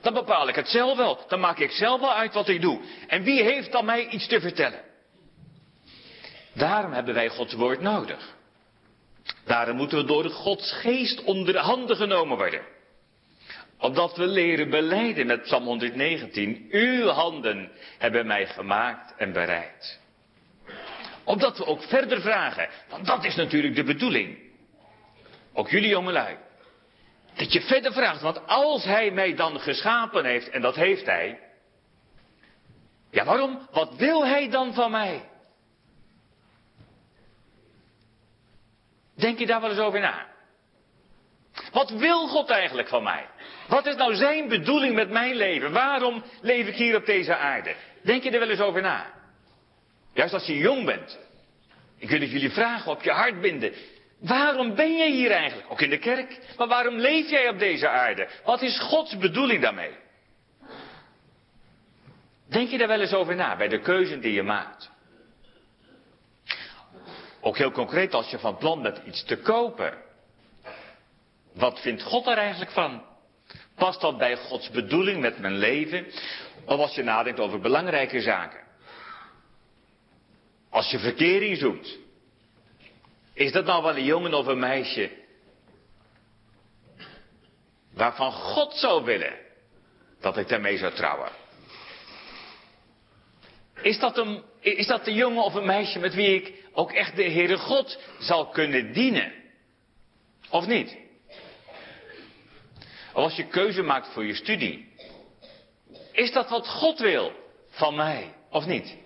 Dan 0.00 0.14
bepaal 0.14 0.48
ik 0.48 0.54
het 0.54 0.68
zelf 0.68 0.96
wel. 0.96 1.24
Dan 1.28 1.40
maak 1.40 1.58
ik 1.58 1.70
zelf 1.70 2.00
wel 2.00 2.14
uit 2.14 2.34
wat 2.34 2.48
ik 2.48 2.60
doe. 2.60 2.80
En 3.08 3.22
wie 3.22 3.42
heeft 3.42 3.72
dan 3.72 3.84
mij 3.84 4.08
iets 4.08 4.26
te 4.26 4.40
vertellen? 4.40 4.80
Daarom 6.52 6.92
hebben 6.92 7.14
wij 7.14 7.28
Gods 7.28 7.54
woord 7.54 7.80
nodig. 7.80 8.34
Daarom 9.44 9.76
moeten 9.76 9.98
we 9.98 10.04
door 10.04 10.24
Gods 10.24 10.72
geest 10.72 11.22
onder 11.22 11.52
de 11.52 11.58
handen 11.58 11.96
genomen 11.96 12.36
worden. 12.36 12.73
Opdat 13.84 14.16
we 14.16 14.26
leren 14.26 14.70
beleiden 14.70 15.26
met 15.26 15.42
Psalm 15.42 15.64
119. 15.64 16.68
Uw 16.70 17.06
handen 17.06 17.70
hebben 17.98 18.26
mij 18.26 18.46
gemaakt 18.46 19.14
en 19.16 19.32
bereid. 19.32 20.00
Opdat 21.24 21.58
we 21.58 21.66
ook 21.66 21.82
verder 21.82 22.20
vragen. 22.20 22.68
Want 22.88 23.06
dat 23.06 23.24
is 23.24 23.34
natuurlijk 23.34 23.74
de 23.74 23.84
bedoeling. 23.84 24.38
Ook 25.52 25.70
jullie 25.70 25.88
jongelui. 25.88 26.36
Dat 27.34 27.52
je 27.52 27.60
verder 27.60 27.92
vraagt, 27.92 28.20
want 28.20 28.46
als 28.46 28.84
hij 28.84 29.10
mij 29.10 29.34
dan 29.34 29.60
geschapen 29.60 30.24
heeft, 30.24 30.50
en 30.50 30.60
dat 30.60 30.74
heeft 30.74 31.06
hij. 31.06 31.40
Ja, 33.10 33.24
waarom? 33.24 33.68
Wat 33.70 33.96
wil 33.96 34.26
hij 34.26 34.50
dan 34.50 34.74
van 34.74 34.90
mij? 34.90 35.28
Denk 39.14 39.38
je 39.38 39.46
daar 39.46 39.60
wel 39.60 39.70
eens 39.70 39.78
over 39.78 40.00
na? 40.00 40.26
Wat 41.72 41.90
wil 41.90 42.28
God 42.28 42.50
eigenlijk 42.50 42.88
van 42.88 43.02
mij? 43.02 43.26
Wat 43.68 43.86
is 43.86 43.96
nou 43.96 44.14
zijn 44.14 44.48
bedoeling 44.48 44.94
met 44.94 45.10
mijn 45.10 45.34
leven? 45.34 45.72
Waarom 45.72 46.22
leef 46.40 46.66
ik 46.66 46.74
hier 46.74 46.96
op 46.96 47.06
deze 47.06 47.36
aarde? 47.36 47.74
Denk 48.02 48.22
je 48.22 48.30
er 48.30 48.38
wel 48.38 48.50
eens 48.50 48.60
over 48.60 48.82
na? 48.82 49.06
Juist 50.12 50.34
als 50.34 50.46
je 50.46 50.58
jong 50.58 50.84
bent. 50.84 51.18
Ik 51.98 52.08
wil 52.08 52.20
het 52.20 52.30
jullie 52.30 52.50
vragen 52.50 52.92
op 52.92 53.02
je 53.02 53.10
hart 53.10 53.40
binden. 53.40 53.72
Waarom 54.18 54.74
ben 54.74 54.96
jij 54.96 55.10
hier 55.10 55.30
eigenlijk? 55.30 55.70
Ook 55.70 55.80
in 55.80 55.90
de 55.90 55.98
kerk. 55.98 56.38
Maar 56.56 56.68
waarom 56.68 56.94
leef 56.94 57.30
jij 57.30 57.48
op 57.48 57.58
deze 57.58 57.88
aarde? 57.88 58.28
Wat 58.44 58.62
is 58.62 58.80
Gods 58.80 59.18
bedoeling 59.18 59.62
daarmee? 59.62 59.92
Denk 62.48 62.68
je 62.68 62.78
daar 62.78 62.88
wel 62.88 63.00
eens 63.00 63.14
over 63.14 63.34
na 63.34 63.56
bij 63.56 63.68
de 63.68 63.80
keuzen 63.80 64.20
die 64.20 64.32
je 64.32 64.42
maakt? 64.42 64.90
Ook 67.40 67.56
heel 67.58 67.70
concreet 67.70 68.14
als 68.14 68.30
je 68.30 68.38
van 68.38 68.56
plan 68.56 68.82
bent 68.82 69.00
iets 69.06 69.24
te 69.24 69.36
kopen. 69.36 69.94
Wat 71.52 71.80
vindt 71.80 72.02
God 72.02 72.26
er 72.26 72.36
eigenlijk 72.36 72.70
van? 72.70 73.02
Past 73.74 74.00
dat 74.00 74.18
bij 74.18 74.36
Gods 74.36 74.70
bedoeling 74.70 75.20
met 75.20 75.38
mijn 75.38 75.56
leven? 75.56 76.06
Of 76.64 76.80
als 76.80 76.94
je 76.94 77.02
nadenkt 77.02 77.40
over 77.40 77.60
belangrijke 77.60 78.20
zaken? 78.20 78.60
Als 80.70 80.90
je 80.90 80.98
verkering 80.98 81.58
zoekt. 81.58 81.98
Is 83.32 83.52
dat 83.52 83.64
nou 83.64 83.82
wel 83.82 83.96
een 83.96 84.04
jongen 84.04 84.34
of 84.34 84.46
een 84.46 84.58
meisje? 84.58 85.10
Waarvan 87.92 88.32
God 88.32 88.74
zou 88.74 89.04
willen 89.04 89.34
dat 90.20 90.36
ik 90.36 90.48
daarmee 90.48 90.78
zou 90.78 90.92
trouwen. 90.94 91.28
Is 93.82 93.98
dat, 93.98 94.18
een, 94.18 94.42
is 94.60 94.86
dat 94.86 95.06
een 95.06 95.14
jongen 95.14 95.42
of 95.42 95.54
een 95.54 95.66
meisje 95.66 95.98
met 95.98 96.14
wie 96.14 96.34
ik 96.34 96.52
ook 96.72 96.92
echt 96.92 97.16
de 97.16 97.30
Heere 97.30 97.56
God 97.56 97.98
zal 98.18 98.48
kunnen 98.48 98.92
dienen? 98.92 99.32
Of 100.50 100.66
niet? 100.66 100.96
Of 103.14 103.22
als 103.22 103.36
je 103.36 103.46
keuze 103.46 103.82
maakt 103.82 104.08
voor 104.08 104.24
je 104.24 104.34
studie. 104.34 104.92
Is 106.12 106.32
dat 106.32 106.48
wat 106.48 106.68
God 106.68 106.98
wil 106.98 107.32
van 107.70 107.94
mij 107.94 108.34
of 108.50 108.66
niet? 108.66 108.96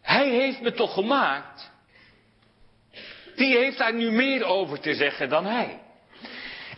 Hij 0.00 0.28
heeft 0.28 0.60
me 0.60 0.72
toch 0.72 0.94
gemaakt. 0.94 1.70
Wie 3.36 3.56
heeft 3.56 3.78
daar 3.78 3.94
nu 3.94 4.10
meer 4.10 4.44
over 4.44 4.80
te 4.80 4.94
zeggen 4.94 5.28
dan 5.28 5.44
hij? 5.44 5.80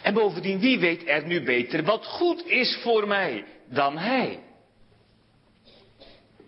En 0.03 0.15
bovendien, 0.15 0.61
wie 0.61 0.79
weet 0.79 1.09
er 1.09 1.27
nu 1.27 1.43
beter 1.43 1.85
wat 1.85 2.07
goed 2.07 2.47
is 2.47 2.79
voor 2.83 3.07
mij 3.07 3.45
dan 3.69 3.99
hij? 3.99 4.41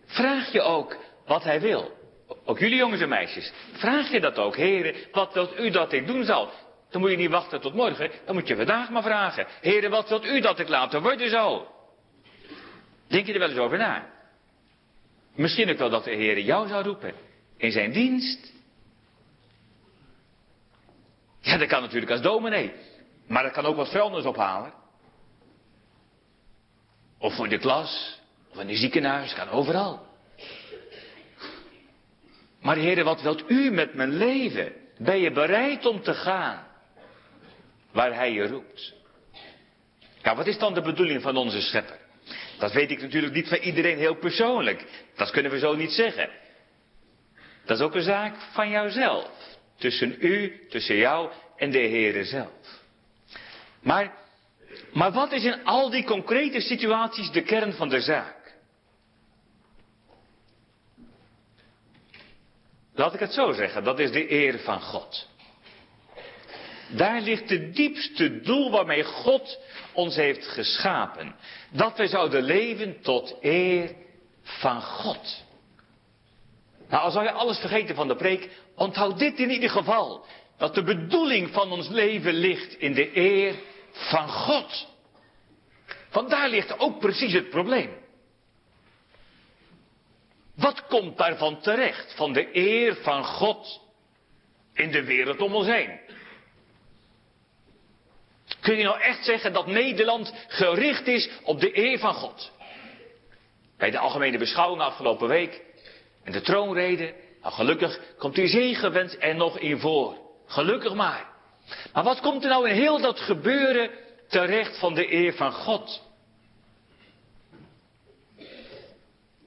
Vraag 0.07 0.53
je 0.53 0.61
ook 0.61 0.97
wat 1.27 1.45
hij 1.45 1.61
wil. 1.61 1.93
Ook 2.45 2.59
jullie 2.59 2.77
jongens 2.77 3.01
en 3.01 3.09
meisjes. 3.09 3.53
Vraag 3.73 4.11
je 4.11 4.21
dat 4.21 4.39
ook, 4.39 4.57
heren, 4.57 4.95
wat 5.13 5.35
wilt 5.35 5.59
u 5.59 5.71
dat 5.71 5.93
ik 5.93 6.07
doen 6.07 6.25
zal? 6.25 6.51
Dan 6.95 7.03
moet 7.03 7.13
je 7.13 7.19
niet 7.19 7.31
wachten 7.31 7.61
tot 7.61 7.75
morgen, 7.75 8.11
dan 8.25 8.35
moet 8.35 8.49
je 8.49 8.57
vandaag 8.57 8.91
maar 8.91 9.03
vragen. 9.03 9.47
Heren, 9.61 9.91
wat 9.91 10.09
wilt 10.09 10.25
u 10.25 10.41
dat 10.41 10.59
ik 10.59 10.69
later 10.69 11.03
worden 11.03 11.31
zal? 11.31 11.75
Denk 13.07 13.27
je 13.27 13.33
er 13.33 13.39
wel 13.39 13.49
eens 13.49 13.59
over 13.59 13.79
na? 13.79 14.11
Misschien 15.35 15.71
ook 15.71 15.79
wel 15.79 15.91
dat 15.91 16.05
de 16.05 16.11
Heer 16.11 16.41
jou 16.41 16.69
zou 16.69 16.85
roepen. 16.85 17.15
In 17.57 17.73
zijn 17.73 17.93
dienst. 17.93 18.53
Ja, 21.41 21.57
dat 21.57 21.69
kan 21.69 21.83
natuurlijk 21.83 22.13
als 22.13 22.21
dominee. 22.21 22.73
Maar 23.27 23.43
dat 23.43 23.53
kan 23.53 23.65
ook 23.65 23.77
als 23.77 23.91
vuilnis 23.91 24.25
ophalen. 24.25 24.73
Of 27.19 27.35
voor 27.35 27.49
de 27.49 27.59
klas. 27.59 28.21
Of 28.51 28.59
in 28.59 28.67
de 28.67 28.77
ziekenhuis. 28.77 29.35
Kan 29.35 29.49
overal. 29.49 30.07
Maar 32.61 32.77
heren, 32.77 33.05
wat 33.05 33.23
wilt 33.23 33.51
u 33.51 33.71
met 33.71 33.95
mijn 33.95 34.17
leven? 34.17 34.73
Ben 34.99 35.19
je 35.19 35.33
bereid 35.33 35.87
om 35.87 36.03
te 36.03 36.15
gaan? 36.15 36.64
Waar 37.95 38.15
hij 38.15 38.33
je 38.33 38.47
roept. 38.47 38.95
Ja, 40.23 40.37
wat 40.37 40.47
is 40.47 40.59
dan 40.59 40.75
de 40.75 40.81
bedoeling 40.81 41.23
van 41.23 41.37
onze 41.37 41.61
schepper? 41.61 41.99
Dat 42.59 42.73
weet 42.73 42.91
ik 42.91 43.01
natuurlijk 43.01 43.35
niet 43.35 43.49
van 43.49 43.59
iedereen 43.59 43.99
heel 43.99 44.15
persoonlijk. 44.15 44.85
Dat 45.17 45.31
kunnen 45.31 45.53
we 45.53 45.59
zo 45.59 45.75
niet 45.75 45.93
zeggen. 45.93 46.31
Dat 47.65 47.79
is 47.79 47.85
ook 47.85 47.95
een 47.95 48.03
zaak 48.03 48.37
van 48.53 48.71
jouzelf. 48.71 49.31
Tussen 49.79 50.17
u, 50.21 50.67
tussen 50.69 50.97
jou 50.97 51.31
en 51.57 51.71
de 51.71 51.79
Heere 51.79 52.25
zelf. 52.25 52.83
Maar, 53.81 54.15
maar 54.93 55.13
wat 55.13 55.33
is 55.33 55.45
in 55.45 55.65
al 55.65 55.91
die 55.91 56.05
concrete 56.05 56.61
situaties 56.61 57.31
de 57.31 57.43
kern 57.43 57.73
van 57.73 57.89
de 57.89 58.01
zaak? 58.01 58.55
Laat 62.95 63.15
ik 63.15 63.21
het 63.21 63.33
zo 63.33 63.53
zeggen, 63.53 63.85
dat 63.85 63.99
is 63.99 64.11
de 64.11 64.33
eer 64.33 64.59
van 64.59 64.81
God. 64.81 65.29
Daar 66.97 67.21
ligt 67.21 67.49
het 67.49 67.75
diepste 67.75 68.41
doel 68.41 68.71
waarmee 68.71 69.05
God 69.05 69.59
ons 69.93 70.17
heeft 70.17 70.47
geschapen. 70.47 71.37
Dat 71.71 71.97
wij 71.97 72.07
zouden 72.07 72.43
leven 72.43 73.01
tot 73.01 73.37
eer 73.41 73.95
van 74.43 74.83
God. 74.83 75.45
Nou, 76.89 77.03
als 77.03 77.13
zou 77.13 77.25
je 77.25 77.33
alles 77.33 77.59
vergeten 77.59 77.95
van 77.95 78.09
de 78.09 78.17
preek, 78.17 78.51
onthoud 78.77 79.19
dit 79.19 79.39
in 79.39 79.51
ieder 79.51 79.71
geval. 79.71 80.25
Dat 80.57 80.75
de 80.75 80.83
bedoeling 80.83 81.51
van 81.51 81.73
ons 81.73 81.89
leven 81.89 82.35
ligt 82.35 82.75
in 82.75 82.95
de 82.95 83.17
eer 83.17 83.55
van 83.93 84.29
God. 84.29 84.87
Want 86.11 86.31
daar 86.31 86.49
ligt 86.49 86.79
ook 86.79 86.99
precies 86.99 87.33
het 87.33 87.51
probleem. 87.51 87.91
Wat 90.55 90.87
komt 90.87 91.17
daarvan 91.17 91.61
terecht? 91.61 92.15
Van 92.17 92.33
de 92.33 92.57
eer 92.57 92.97
van 92.97 93.25
God 93.25 93.81
in 94.75 94.91
de 94.91 95.05
wereld 95.05 95.41
om 95.41 95.55
ons 95.55 95.67
heen. 95.67 96.01
Kun 98.65 98.77
je 98.77 98.85
nou 98.85 99.01
echt 99.01 99.25
zeggen 99.25 99.53
dat 99.53 99.67
Nederland 99.67 100.33
gericht 100.49 101.07
is 101.07 101.31
op 101.43 101.61
de 101.61 101.79
eer 101.79 101.99
van 101.99 102.15
God? 102.15 102.53
Bij 103.77 103.91
de 103.91 103.99
algemene 103.99 104.39
beschouwing 104.39 104.83
afgelopen 104.83 105.29
week 105.29 105.63
en 106.23 106.33
de 106.33 106.41
troonrede, 106.41 107.15
nou 107.43 107.55
gelukkig 107.55 108.01
komt 108.19 108.35
die 108.35 108.47
zegenwens 108.47 109.17
er 109.19 109.35
nog 109.35 109.59
in 109.59 109.79
voor. 109.79 110.17
Gelukkig 110.47 110.95
maar. 110.95 111.27
Maar 111.93 112.05
wat 112.05 112.21
komt 112.21 112.43
er 112.43 112.49
nou 112.49 112.69
in 112.69 112.75
heel 112.75 113.01
dat 113.01 113.21
gebeuren 113.21 113.91
terecht 114.29 114.79
van 114.79 114.95
de 114.95 115.13
eer 115.13 115.35
van 115.35 115.53
God? 115.53 116.03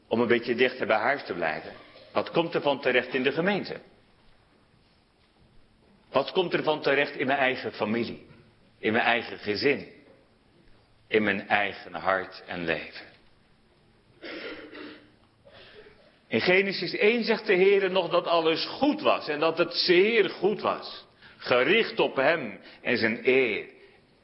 Om 0.07 0.21
een 0.21 0.27
beetje 0.27 0.55
dichter 0.55 0.87
bij 0.87 0.97
huis 0.97 1.23
te 1.25 1.33
blijven. 1.33 1.71
Wat 2.13 2.31
komt 2.31 2.53
er 2.53 2.61
van 2.61 2.79
terecht 2.81 3.13
in 3.13 3.23
de 3.23 3.31
gemeente? 3.31 3.79
Wat 6.11 6.31
komt 6.31 6.53
er 6.53 6.63
van 6.63 6.81
terecht 6.81 7.15
in 7.15 7.27
mijn 7.27 7.39
eigen 7.39 7.73
familie? 7.73 8.26
In 8.79 8.91
mijn 8.91 9.03
eigen 9.03 9.37
gezin? 9.37 9.87
In 11.07 11.23
mijn 11.23 11.47
eigen 11.47 11.93
hart 11.93 12.43
en 12.47 12.65
leven? 12.65 13.05
In 16.27 16.41
Genesis 16.41 16.95
1 16.95 17.23
zegt 17.23 17.45
de 17.45 17.53
Heer 17.53 17.91
nog 17.91 18.09
dat 18.09 18.27
alles 18.27 18.65
goed 18.65 19.01
was 19.01 19.27
en 19.27 19.39
dat 19.39 19.57
het 19.57 19.73
zeer 19.73 20.29
goed 20.29 20.61
was. 20.61 21.05
Gericht 21.37 21.99
op 21.99 22.15
Hem 22.15 22.59
en 22.81 22.97
zijn 22.97 23.19
eer. 23.23 23.65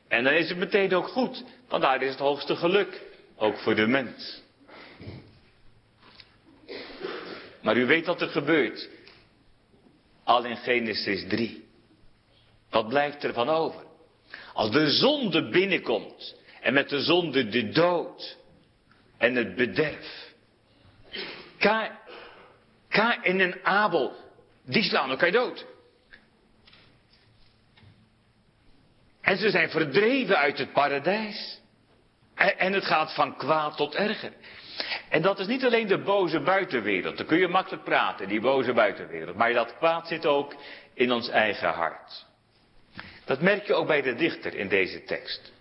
En 0.07 0.23
dan 0.23 0.33
is 0.33 0.49
het 0.49 0.57
meteen 0.57 0.93
ook 0.93 1.07
goed, 1.07 1.43
want 1.67 1.83
daar 1.83 2.01
is 2.01 2.09
het 2.09 2.19
hoogste 2.19 2.55
geluk, 2.55 3.01
ook 3.35 3.57
voor 3.57 3.75
de 3.75 3.87
mens. 3.87 4.41
Maar 7.61 7.77
u 7.77 7.85
weet 7.85 8.05
wat 8.05 8.21
er 8.21 8.27
gebeurt. 8.27 8.89
Al 10.23 10.45
in 10.45 10.57
Genesis 10.57 11.25
3. 11.27 11.67
Wat 12.69 12.87
blijft 12.87 13.23
er 13.23 13.33
van 13.33 13.49
over? 13.49 13.83
Als 14.53 14.71
de 14.71 14.91
zonde 14.91 15.49
binnenkomt 15.49 16.35
en 16.61 16.73
met 16.73 16.89
de 16.89 17.01
zonde 17.01 17.47
de 17.47 17.69
dood 17.69 18.37
en 19.17 19.35
het 19.35 19.55
bederf. 19.55 20.33
Ka, 21.57 21.99
Ka 22.89 23.23
en 23.23 23.39
een 23.39 23.65
Abel, 23.65 24.15
die 24.65 24.83
slaan 24.83 25.09
elkaar 25.09 25.31
dood. 25.31 25.65
En 29.21 29.37
ze 29.37 29.49
zijn 29.49 29.69
verdreven 29.69 30.37
uit 30.37 30.57
het 30.57 30.73
paradijs. 30.73 31.61
En 32.35 32.73
het 32.73 32.85
gaat 32.85 33.13
van 33.13 33.37
kwaad 33.37 33.77
tot 33.77 33.95
erger. 33.95 34.33
En 35.09 35.21
dat 35.21 35.39
is 35.39 35.47
niet 35.47 35.65
alleen 35.65 35.87
de 35.87 36.01
boze 36.01 36.39
buitenwereld. 36.39 37.17
Dan 37.17 37.25
kun 37.25 37.37
je 37.37 37.47
makkelijk 37.47 37.83
praten, 37.83 38.27
die 38.27 38.41
boze 38.41 38.73
buitenwereld. 38.73 39.35
Maar 39.35 39.53
dat 39.53 39.77
kwaad 39.77 40.07
zit 40.07 40.25
ook 40.25 40.55
in 40.93 41.11
ons 41.11 41.29
eigen 41.29 41.69
hart. 41.69 42.25
Dat 43.25 43.41
merk 43.41 43.67
je 43.67 43.73
ook 43.73 43.87
bij 43.87 44.01
de 44.01 44.15
dichter 44.15 44.55
in 44.55 44.67
deze 44.67 45.03
tekst. 45.03 45.51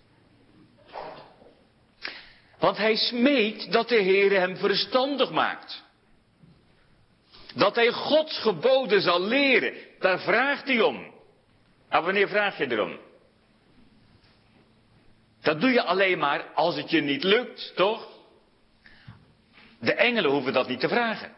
Want 2.59 2.77
hij 2.77 2.97
smeekt 2.97 3.73
dat 3.73 3.89
de 3.89 4.01
Heer 4.01 4.31
hem 4.31 4.57
verstandig 4.57 5.31
maakt. 5.31 5.83
Dat 7.55 7.75
hij 7.75 7.93
Gods 7.93 8.39
geboden 8.39 9.01
zal 9.01 9.21
leren. 9.21 9.75
Daar 9.99 10.21
vraagt 10.21 10.67
hij 10.67 10.81
om. 10.81 11.13
Maar 11.89 12.03
wanneer 12.03 12.29
vraag 12.29 12.59
je 12.59 12.71
erom? 12.71 12.99
Dat 15.41 15.61
doe 15.61 15.71
je 15.71 15.83
alleen 15.83 16.19
maar 16.19 16.43
als 16.55 16.77
het 16.77 16.91
je 16.91 17.01
niet 17.01 17.23
lukt, 17.23 17.73
toch? 17.77 18.09
De 19.81 19.95
engelen 19.95 20.31
hoeven 20.31 20.53
dat 20.53 20.69
niet 20.69 20.81
te 20.81 20.89
vragen. 20.89 21.33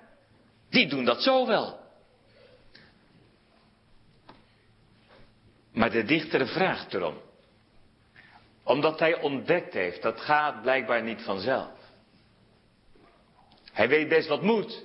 Die 0.71 0.87
doen 0.87 1.05
dat 1.05 1.23
zo 1.23 1.47
wel. 1.47 1.84
Maar 5.75 5.91
de 5.91 6.05
dichter 6.05 6.47
vraagt 6.47 6.95
erom. 6.95 7.21
Omdat 8.63 8.99
hij 8.99 9.21
ontdekt 9.21 9.75
heeft, 9.75 10.03
dat 10.03 10.21
gaat 10.21 10.63
blijkbaar 10.63 11.03
niet 11.03 11.23
vanzelf. 11.23 11.71
Hij 13.73 13.89
weet 13.89 14.09
best 14.09 14.29
wat 14.29 14.43
moet. 14.43 14.83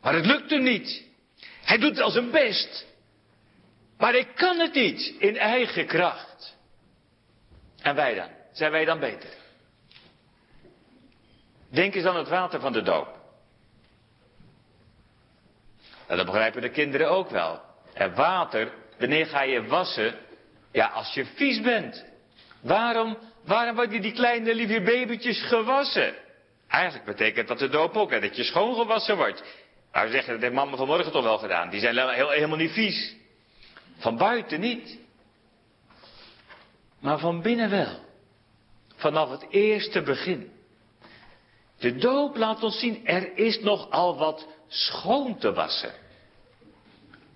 Maar 0.00 0.14
het 0.14 0.26
lukt 0.26 0.50
hem 0.50 0.62
niet. 0.62 1.04
Hij 1.62 1.78
doet 1.78 2.00
al 2.00 2.10
zijn 2.10 2.30
best. 2.30 2.86
Maar 3.98 4.12
hij 4.12 4.24
kan 4.24 4.58
het 4.58 4.74
niet 4.74 5.14
in 5.18 5.36
eigen 5.36 5.86
kracht. 5.86 6.56
En 7.82 7.94
wij 7.94 8.14
dan? 8.14 8.28
Zijn 8.52 8.70
wij 8.70 8.84
dan 8.84 9.00
beter? 9.00 9.30
Denk 11.68 11.94
eens 11.94 12.04
aan 12.04 12.16
het 12.16 12.28
water 12.28 12.60
van 12.60 12.72
de 12.72 12.82
doop. 12.82 13.20
En 16.06 16.16
dat 16.16 16.26
begrijpen 16.26 16.62
de 16.62 16.70
kinderen 16.70 17.10
ook 17.10 17.30
wel. 17.30 17.60
En 17.94 18.14
water, 18.14 18.72
wanneer 19.02 19.26
ga 19.26 19.42
je 19.42 19.66
wassen? 19.66 20.14
Ja, 20.72 20.86
als 20.86 21.14
je 21.14 21.24
vies 21.24 21.60
bent. 21.60 22.04
Waarom, 22.60 23.18
waarom 23.44 23.74
worden 23.74 24.02
die 24.02 24.12
kleine 24.12 24.54
lieve 24.54 24.80
babytjes 24.80 25.42
gewassen? 25.42 26.14
Eigenlijk 26.68 27.04
betekent 27.04 27.48
dat 27.48 27.58
de 27.58 27.68
doop 27.68 27.96
ook, 27.96 28.10
hè, 28.10 28.20
dat 28.20 28.36
je 28.36 28.44
schoongewassen 28.44 29.16
wordt. 29.16 29.42
Maar 29.92 30.04
we 30.04 30.12
zeggen, 30.12 30.32
dat 30.32 30.42
heeft 30.42 30.54
mama 30.54 30.76
vanmorgen 30.76 31.12
toch 31.12 31.24
wel 31.24 31.38
gedaan. 31.38 31.70
Die 31.70 31.80
zijn 31.80 32.14
heel, 32.14 32.30
helemaal 32.30 32.56
niet 32.56 32.72
vies. 32.72 33.14
Van 33.98 34.16
buiten 34.16 34.60
niet. 34.60 34.98
Maar 37.00 37.18
van 37.18 37.42
binnen 37.42 37.70
wel. 37.70 37.98
Vanaf 38.96 39.30
het 39.30 39.46
eerste 39.50 40.02
begin. 40.02 40.52
De 41.78 41.96
doop 41.96 42.36
laat 42.36 42.62
ons 42.62 42.78
zien, 42.78 43.06
er 43.06 43.36
is 43.36 43.60
nog 43.60 43.90
al 43.90 44.16
wat 44.16 44.46
schoon 44.68 45.38
te 45.38 45.52
wassen. 45.52 46.01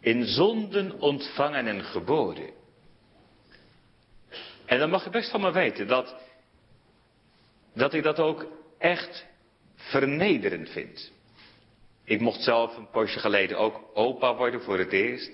In 0.07 0.25
zonden 0.25 1.01
ontvangen 1.01 1.67
en 1.67 1.85
geboren. 1.85 2.51
En 4.67 4.79
dan 4.79 4.91
mag 4.91 5.05
je 5.05 5.11
best 5.11 5.31
van 5.31 5.41
me 5.41 5.53
weten 5.53 5.87
dat, 5.87 6.17
dat 7.75 7.95
ik 7.95 8.03
dat 8.03 8.19
ook 8.19 8.47
echt 8.79 9.27
vernederend 9.75 10.71
vind. 10.71 11.13
Ik 12.05 12.21
mocht 12.21 12.43
zelf 12.43 12.77
een 12.77 12.91
poosje 12.91 13.19
geleden 13.19 13.59
ook 13.59 13.81
opa 13.95 14.35
worden 14.35 14.63
voor 14.63 14.79
het 14.79 14.93
eerst. 14.93 15.31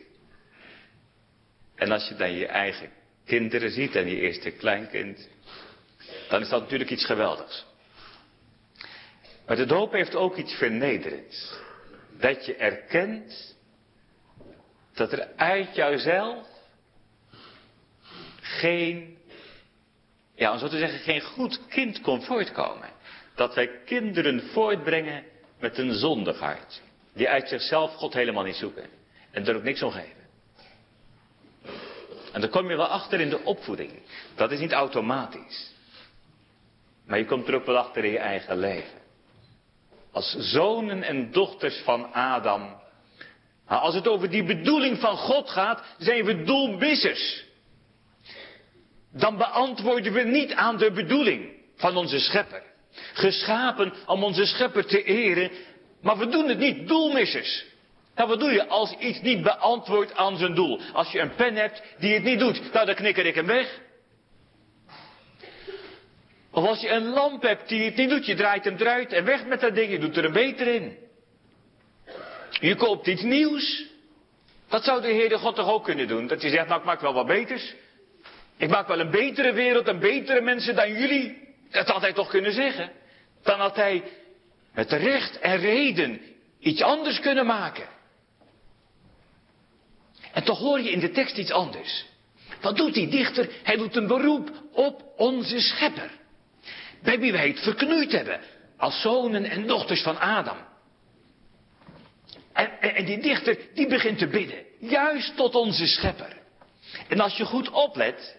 En 1.74 1.90
als 1.90 2.08
je 2.08 2.14
dan 2.14 2.32
je 2.32 2.46
eigen 2.46 2.90
kinderen 3.24 3.70
ziet 3.70 3.94
en 3.94 4.08
je 4.08 4.20
eerste 4.20 4.50
kleinkind, 4.50 5.28
dan 6.28 6.40
is 6.40 6.48
dat 6.48 6.60
natuurlijk 6.60 6.90
iets 6.90 7.06
geweldigs. 7.06 7.66
Maar 9.46 9.56
de 9.56 9.66
doop 9.66 9.92
heeft 9.92 10.14
ook 10.14 10.36
iets 10.36 10.54
vernederends. 10.54 11.58
Dat 12.18 12.46
je 12.46 12.54
erkent 12.54 13.60
dat 14.94 15.12
er 15.12 15.28
uit 15.36 15.74
jouzelf 15.74 16.46
geen, 18.40 19.18
ja 20.34 20.52
om 20.52 20.58
zo 20.58 20.68
te 20.68 20.78
zeggen, 20.78 20.98
geen 20.98 21.20
goed 21.20 21.66
kind 21.68 22.00
kon 22.00 22.22
voortkomen. 22.22 22.90
Dat 23.34 23.54
wij 23.54 23.70
kinderen 23.84 24.42
voortbrengen 24.42 25.24
met 25.60 25.78
een 25.78 25.94
zondig 25.94 26.38
hart. 26.38 26.82
Die 27.14 27.28
uit 27.28 27.48
zichzelf 27.48 27.94
God 27.94 28.14
helemaal 28.14 28.44
niet 28.44 28.56
zoeken. 28.56 28.88
En 29.30 29.46
er 29.46 29.56
ook 29.56 29.62
niks 29.62 29.82
om 29.82 29.90
geven. 29.90 30.22
En 32.32 32.40
dan 32.40 32.50
kom 32.50 32.70
je 32.70 32.76
wel 32.76 32.86
achter 32.86 33.20
in 33.20 33.30
de 33.30 33.44
opvoeding. 33.44 33.92
Dat 34.34 34.50
is 34.50 34.58
niet 34.58 34.72
automatisch. 34.72 35.70
Maar 37.06 37.18
je 37.18 37.24
komt 37.24 37.48
er 37.48 37.54
ook 37.54 37.66
wel 37.66 37.78
achter 37.78 38.04
in 38.04 38.10
je 38.10 38.18
eigen 38.18 38.58
leven 38.58 39.02
als 40.12 40.36
zonen 40.38 41.02
en 41.02 41.30
dochters 41.30 41.82
van 41.84 42.12
Adam. 42.12 42.80
Als 43.66 43.94
het 43.94 44.08
over 44.08 44.30
die 44.30 44.44
bedoeling 44.44 44.98
van 44.98 45.16
God 45.16 45.50
gaat, 45.50 45.82
zijn 45.98 46.24
we 46.24 46.42
doelmissers. 46.42 47.44
Dan 49.12 49.36
beantwoorden 49.36 50.12
we 50.12 50.22
niet 50.22 50.52
aan 50.52 50.76
de 50.76 50.90
bedoeling 50.90 51.50
van 51.76 51.96
onze 51.96 52.18
schepper. 52.18 52.62
Geschapen 53.12 53.92
om 54.06 54.24
onze 54.24 54.46
schepper 54.46 54.86
te 54.86 55.04
eren, 55.04 55.50
maar 56.00 56.18
we 56.18 56.28
doen 56.28 56.48
het 56.48 56.58
niet, 56.58 56.88
doelmissers. 56.88 57.64
Nou, 58.14 58.28
wat 58.28 58.40
doe 58.40 58.52
je 58.52 58.66
als 58.66 58.94
iets 58.98 59.20
niet 59.20 59.42
beantwoordt 59.42 60.14
aan 60.14 60.36
zijn 60.36 60.54
doel? 60.54 60.80
Als 60.92 61.12
je 61.12 61.20
een 61.20 61.34
pen 61.34 61.54
hebt 61.54 61.82
die 61.98 62.14
het 62.14 62.22
niet 62.22 62.38
doet, 62.38 62.72
nou 62.72 62.86
dan 62.86 62.94
knikker 62.94 63.26
ik 63.26 63.34
hem 63.34 63.46
weg. 63.46 63.80
Of 66.50 66.66
als 66.66 66.80
je 66.80 66.90
een 66.90 67.08
lamp 67.08 67.42
hebt 67.42 67.68
die 67.68 67.84
het 67.84 67.96
niet 67.96 68.10
doet, 68.10 68.26
je 68.26 68.34
draait 68.34 68.64
hem 68.64 68.76
eruit 68.76 69.12
en 69.12 69.24
weg 69.24 69.46
met 69.46 69.60
dat 69.60 69.74
ding, 69.74 69.90
je 69.90 69.98
doet 69.98 70.16
er 70.16 70.24
een 70.24 70.32
beter 70.32 70.66
in. 70.66 70.96
Je 72.62 72.74
koopt 72.74 73.06
iets 73.06 73.22
nieuws. 73.22 73.84
Dat 74.68 74.84
zou 74.84 75.00
de 75.00 75.08
Heer 75.08 75.38
God 75.38 75.54
toch 75.54 75.68
ook 75.68 75.84
kunnen 75.84 76.08
doen? 76.08 76.26
Dat 76.26 76.42
hij 76.42 76.50
zegt, 76.50 76.68
nou 76.68 76.80
ik 76.80 76.86
maak 76.86 77.00
wel 77.00 77.12
wat 77.12 77.26
beters. 77.26 77.74
Ik 78.56 78.68
maak 78.68 78.88
wel 78.88 79.00
een 79.00 79.10
betere 79.10 79.52
wereld 79.52 79.88
en 79.88 79.98
betere 79.98 80.40
mensen 80.40 80.74
dan 80.74 80.92
jullie. 80.92 81.48
Dat 81.70 81.88
had 81.88 82.00
hij 82.00 82.12
toch 82.12 82.28
kunnen 82.28 82.52
zeggen. 82.52 82.90
Dan 83.42 83.60
had 83.60 83.76
hij 83.76 84.02
met 84.74 84.92
recht 84.92 85.38
en 85.38 85.56
reden 85.56 86.20
iets 86.58 86.82
anders 86.82 87.20
kunnen 87.20 87.46
maken. 87.46 87.88
En 90.32 90.44
toch 90.44 90.58
hoor 90.58 90.80
je 90.80 90.90
in 90.90 91.00
de 91.00 91.10
tekst 91.10 91.36
iets 91.36 91.52
anders. 91.52 92.04
Wat 92.60 92.76
doet 92.76 92.94
die 92.94 93.08
dichter? 93.08 93.48
Hij 93.62 93.76
doet 93.76 93.96
een 93.96 94.06
beroep 94.06 94.50
op 94.72 95.02
onze 95.16 95.60
schepper. 95.60 96.10
Bij 97.02 97.18
wie 97.18 97.32
wij 97.32 97.48
het 97.48 97.60
verknoeid 97.60 98.12
hebben. 98.12 98.40
Als 98.76 99.00
zonen 99.00 99.44
en 99.44 99.66
dochters 99.66 100.02
van 100.02 100.18
Adam. 100.18 100.70
En, 102.52 102.80
en, 102.80 103.04
die 103.04 103.18
dichter, 103.18 103.58
die 103.74 103.86
begint 103.86 104.18
te 104.18 104.26
bidden. 104.26 104.64
Juist 104.78 105.36
tot 105.36 105.54
onze 105.54 105.86
schepper. 105.86 106.36
En 107.08 107.20
als 107.20 107.36
je 107.36 107.44
goed 107.44 107.70
oplet, 107.70 108.36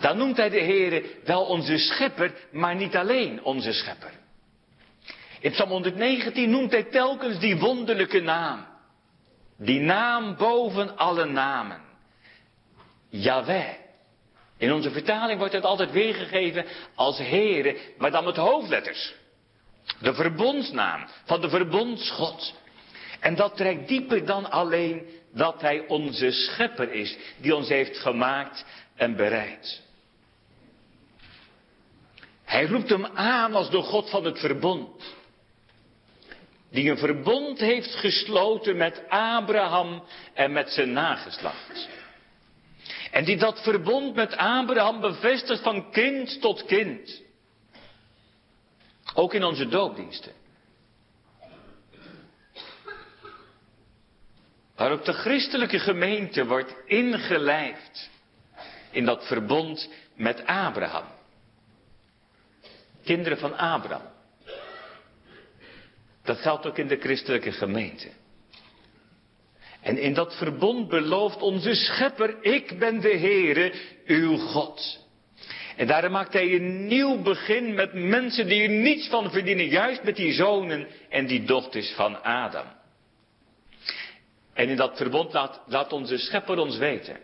dan 0.00 0.16
noemt 0.16 0.36
hij 0.36 0.48
de 0.48 0.60
Heere 0.60 1.04
wel 1.24 1.44
onze 1.44 1.78
schepper, 1.78 2.32
maar 2.52 2.74
niet 2.74 2.96
alleen 2.96 3.42
onze 3.42 3.72
schepper. 3.72 4.12
In 5.40 5.50
Psalm 5.50 5.70
119 5.70 6.50
noemt 6.50 6.70
hij 6.70 6.82
telkens 6.82 7.38
die 7.38 7.58
wonderlijke 7.58 8.20
naam. 8.20 8.66
Die 9.58 9.80
naam 9.80 10.36
boven 10.36 10.96
alle 10.96 11.24
namen. 11.24 11.80
Yahweh. 13.08 13.74
In 14.56 14.72
onze 14.72 14.90
vertaling 14.90 15.38
wordt 15.38 15.54
het 15.54 15.64
altijd 15.64 15.90
weergegeven 15.90 16.64
als 16.94 17.18
Heere, 17.18 17.76
maar 17.98 18.10
dan 18.10 18.24
met 18.24 18.36
hoofdletters. 18.36 19.14
De 19.98 20.14
verbondsnaam 20.14 21.06
van 21.24 21.40
de 21.40 21.48
verbondsgod. 21.48 22.54
En 23.20 23.34
dat 23.34 23.56
trekt 23.56 23.88
dieper 23.88 24.26
dan 24.26 24.50
alleen 24.50 25.08
dat 25.34 25.60
Hij 25.60 25.86
onze 25.86 26.30
schepper 26.30 26.92
is, 26.92 27.16
die 27.36 27.54
ons 27.54 27.68
heeft 27.68 27.98
gemaakt 27.98 28.64
en 28.96 29.16
bereid. 29.16 29.82
Hij 32.44 32.66
roept 32.66 32.88
hem 32.88 33.06
aan 33.06 33.54
als 33.54 33.70
de 33.70 33.82
God 33.82 34.10
van 34.10 34.24
het 34.24 34.38
verbond. 34.38 35.14
Die 36.70 36.90
een 36.90 36.98
verbond 36.98 37.58
heeft 37.58 37.94
gesloten 37.94 38.76
met 38.76 39.02
Abraham 39.08 40.02
en 40.34 40.52
met 40.52 40.70
zijn 40.70 40.92
nageslacht. 40.92 41.88
En 43.10 43.24
die 43.24 43.36
dat 43.36 43.62
verbond 43.62 44.14
met 44.14 44.36
Abraham 44.36 45.00
bevestigt 45.00 45.62
van 45.62 45.90
kind 45.90 46.40
tot 46.40 46.64
kind. 46.64 47.22
Ook 49.14 49.34
in 49.34 49.44
onze 49.44 49.68
doopdiensten. 49.68 50.32
Waarop 54.76 55.04
de 55.04 55.12
christelijke 55.12 55.78
gemeente 55.78 56.46
wordt 56.46 56.74
ingelijfd 56.86 58.10
in 58.90 59.04
dat 59.04 59.26
verbond 59.26 59.88
met 60.14 60.46
Abraham. 60.46 61.04
Kinderen 63.04 63.38
van 63.38 63.56
Abraham. 63.56 64.08
Dat 66.22 66.38
geldt 66.38 66.66
ook 66.66 66.78
in 66.78 66.88
de 66.88 66.96
christelijke 66.96 67.52
gemeente. 67.52 68.08
En 69.80 69.98
in 69.98 70.14
dat 70.14 70.36
verbond 70.36 70.88
belooft 70.88 71.42
onze 71.42 71.74
schepper, 71.74 72.36
ik 72.42 72.78
ben 72.78 73.00
de 73.00 73.18
Heere, 73.18 73.72
uw 74.06 74.36
God. 74.36 75.08
En 75.80 75.86
daarom 75.86 76.12
maakt 76.12 76.32
hij 76.32 76.54
een 76.54 76.86
nieuw 76.86 77.22
begin 77.22 77.74
met 77.74 77.92
mensen 77.92 78.46
die 78.46 78.62
er 78.62 78.68
niets 78.68 79.08
van 79.08 79.30
verdienen, 79.30 79.66
juist 79.66 80.02
met 80.02 80.16
die 80.16 80.32
zonen 80.32 80.86
en 81.08 81.26
die 81.26 81.44
dochters 81.44 81.92
van 81.92 82.22
Adam. 82.22 82.66
En 84.52 84.68
in 84.68 84.76
dat 84.76 84.96
verbond 84.96 85.32
laat, 85.32 85.60
laat 85.66 85.92
onze 85.92 86.18
schepper 86.18 86.58
ons 86.58 86.76
weten 86.76 87.16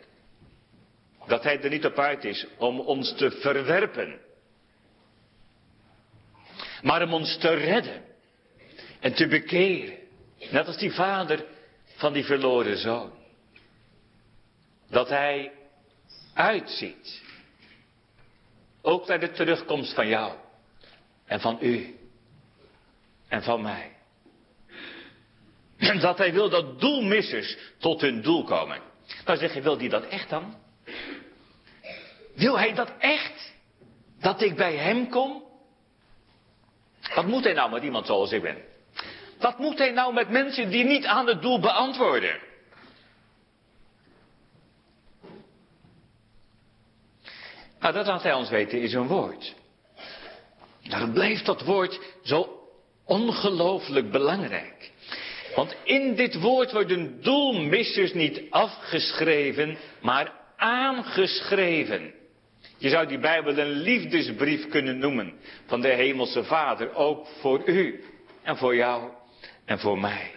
dat 1.26 1.42
hij 1.42 1.60
er 1.62 1.70
niet 1.70 1.84
op 1.84 1.98
uit 1.98 2.24
is 2.24 2.46
om 2.58 2.80
ons 2.80 3.14
te 3.16 3.30
verwerpen, 3.30 4.18
maar 6.82 7.02
om 7.02 7.14
ons 7.14 7.38
te 7.38 7.54
redden 7.54 8.02
en 9.00 9.14
te 9.14 9.26
bekeren. 9.26 9.96
Net 10.50 10.66
als 10.66 10.78
die 10.78 10.92
vader 10.92 11.44
van 11.96 12.12
die 12.12 12.24
verloren 12.24 12.76
zoon. 12.76 13.10
Dat 14.90 15.08
hij 15.08 15.52
uitziet. 16.34 17.25
Ook 18.86 19.06
naar 19.06 19.20
de 19.20 19.30
terugkomst 19.30 19.94
van 19.94 20.08
jou. 20.08 20.32
En 21.24 21.40
van 21.40 21.58
u. 21.60 21.96
En 23.28 23.42
van 23.42 23.62
mij. 23.62 23.92
Dat 26.00 26.18
hij 26.18 26.32
wil 26.32 26.48
dat 26.48 26.80
doelmissers 26.80 27.56
tot 27.78 28.00
hun 28.00 28.22
doel 28.22 28.44
komen. 28.44 28.80
Nou 29.24 29.38
zeg 29.38 29.54
je, 29.54 29.60
wil 29.60 29.76
die 29.76 29.88
dat 29.88 30.06
echt 30.06 30.30
dan? 30.30 30.56
Wil 32.34 32.58
hij 32.58 32.74
dat 32.74 32.92
echt? 32.98 33.54
Dat 34.20 34.42
ik 34.42 34.56
bij 34.56 34.76
hem 34.76 35.08
kom? 35.08 35.42
Wat 37.14 37.26
moet 37.26 37.44
hij 37.44 37.52
nou 37.52 37.70
met 37.70 37.82
iemand 37.82 38.06
zoals 38.06 38.32
ik 38.32 38.42
ben? 38.42 38.62
Wat 39.38 39.58
moet 39.58 39.78
hij 39.78 39.90
nou 39.90 40.14
met 40.14 40.30
mensen 40.30 40.70
die 40.70 40.84
niet 40.84 41.06
aan 41.06 41.26
het 41.26 41.42
doel 41.42 41.60
beantwoorden? 41.60 42.40
Nou, 47.86 47.98
dat 47.98 48.06
laat 48.06 48.22
hij 48.22 48.34
ons 48.34 48.48
weten 48.48 48.80
is 48.80 48.92
een 48.92 49.06
woord. 49.06 49.54
Daarom 50.88 51.12
blijft 51.12 51.46
dat 51.46 51.62
woord 51.62 52.00
zo 52.22 52.68
ongelooflijk 53.04 54.10
belangrijk. 54.10 54.90
Want 55.54 55.76
in 55.84 56.14
dit 56.14 56.40
woord 56.40 56.72
worden 56.72 57.22
doelmissers 57.22 58.12
niet 58.12 58.42
afgeschreven, 58.50 59.76
maar 60.00 60.32
aangeschreven. 60.56 62.14
Je 62.78 62.88
zou 62.88 63.06
die 63.06 63.18
Bijbel 63.18 63.58
een 63.58 63.70
liefdesbrief 63.70 64.68
kunnen 64.68 64.98
noemen 64.98 65.32
van 65.66 65.80
de 65.80 65.88
Hemelse 65.88 66.44
Vader, 66.44 66.94
ook 66.94 67.26
voor 67.40 67.68
u 67.68 68.04
en 68.42 68.56
voor 68.56 68.76
jou 68.76 69.10
en 69.64 69.78
voor 69.78 69.98
mij. 69.98 70.30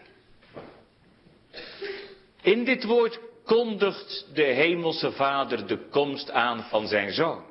In 2.42 2.64
dit 2.64 2.84
woord 2.84 3.20
kondigt 3.50 4.28
de 4.34 4.44
Hemelse 4.44 5.12
Vader 5.12 5.68
de 5.68 5.88
komst 5.90 6.32
aan 6.32 6.64
van 6.64 6.88
zijn 6.88 7.12
Zoon, 7.12 7.44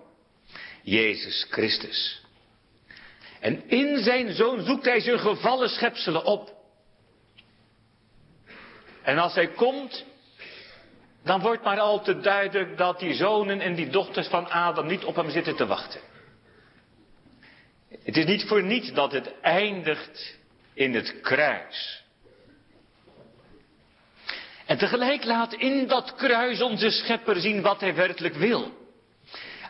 Jezus 0.82 1.46
Christus. 1.50 2.22
En 3.40 3.68
in 3.68 4.02
zijn 4.02 4.34
Zoon 4.34 4.64
zoekt 4.64 4.84
hij 4.84 5.00
zijn 5.00 5.18
gevallen 5.18 5.68
schepselen 5.68 6.24
op. 6.24 6.56
En 9.02 9.18
als 9.18 9.34
hij 9.34 9.48
komt, 9.48 10.04
dan 11.24 11.40
wordt 11.40 11.64
maar 11.64 11.78
al 11.78 12.02
te 12.02 12.20
duidelijk 12.20 12.76
dat 12.76 12.98
die 12.98 13.14
zonen 13.14 13.60
en 13.60 13.74
die 13.74 13.88
dochters 13.88 14.28
van 14.28 14.50
Adam 14.50 14.86
niet 14.86 15.04
op 15.04 15.16
hem 15.16 15.30
zitten 15.30 15.56
te 15.56 15.66
wachten. 15.66 16.00
Het 18.04 18.16
is 18.16 18.24
niet 18.24 18.44
voor 18.44 18.62
niets 18.62 18.92
dat 18.92 19.12
het 19.12 19.40
eindigt 19.40 20.38
in 20.74 20.94
het 20.94 21.20
kruis. 21.20 22.04
En 24.68 24.78
tegelijk 24.78 25.24
laat 25.24 25.54
in 25.54 25.86
dat 25.86 26.14
kruis 26.14 26.60
onze 26.60 26.90
schepper 26.90 27.40
zien 27.40 27.62
wat 27.62 27.80
hij 27.80 27.94
werkelijk 27.94 28.34
wil. 28.34 28.72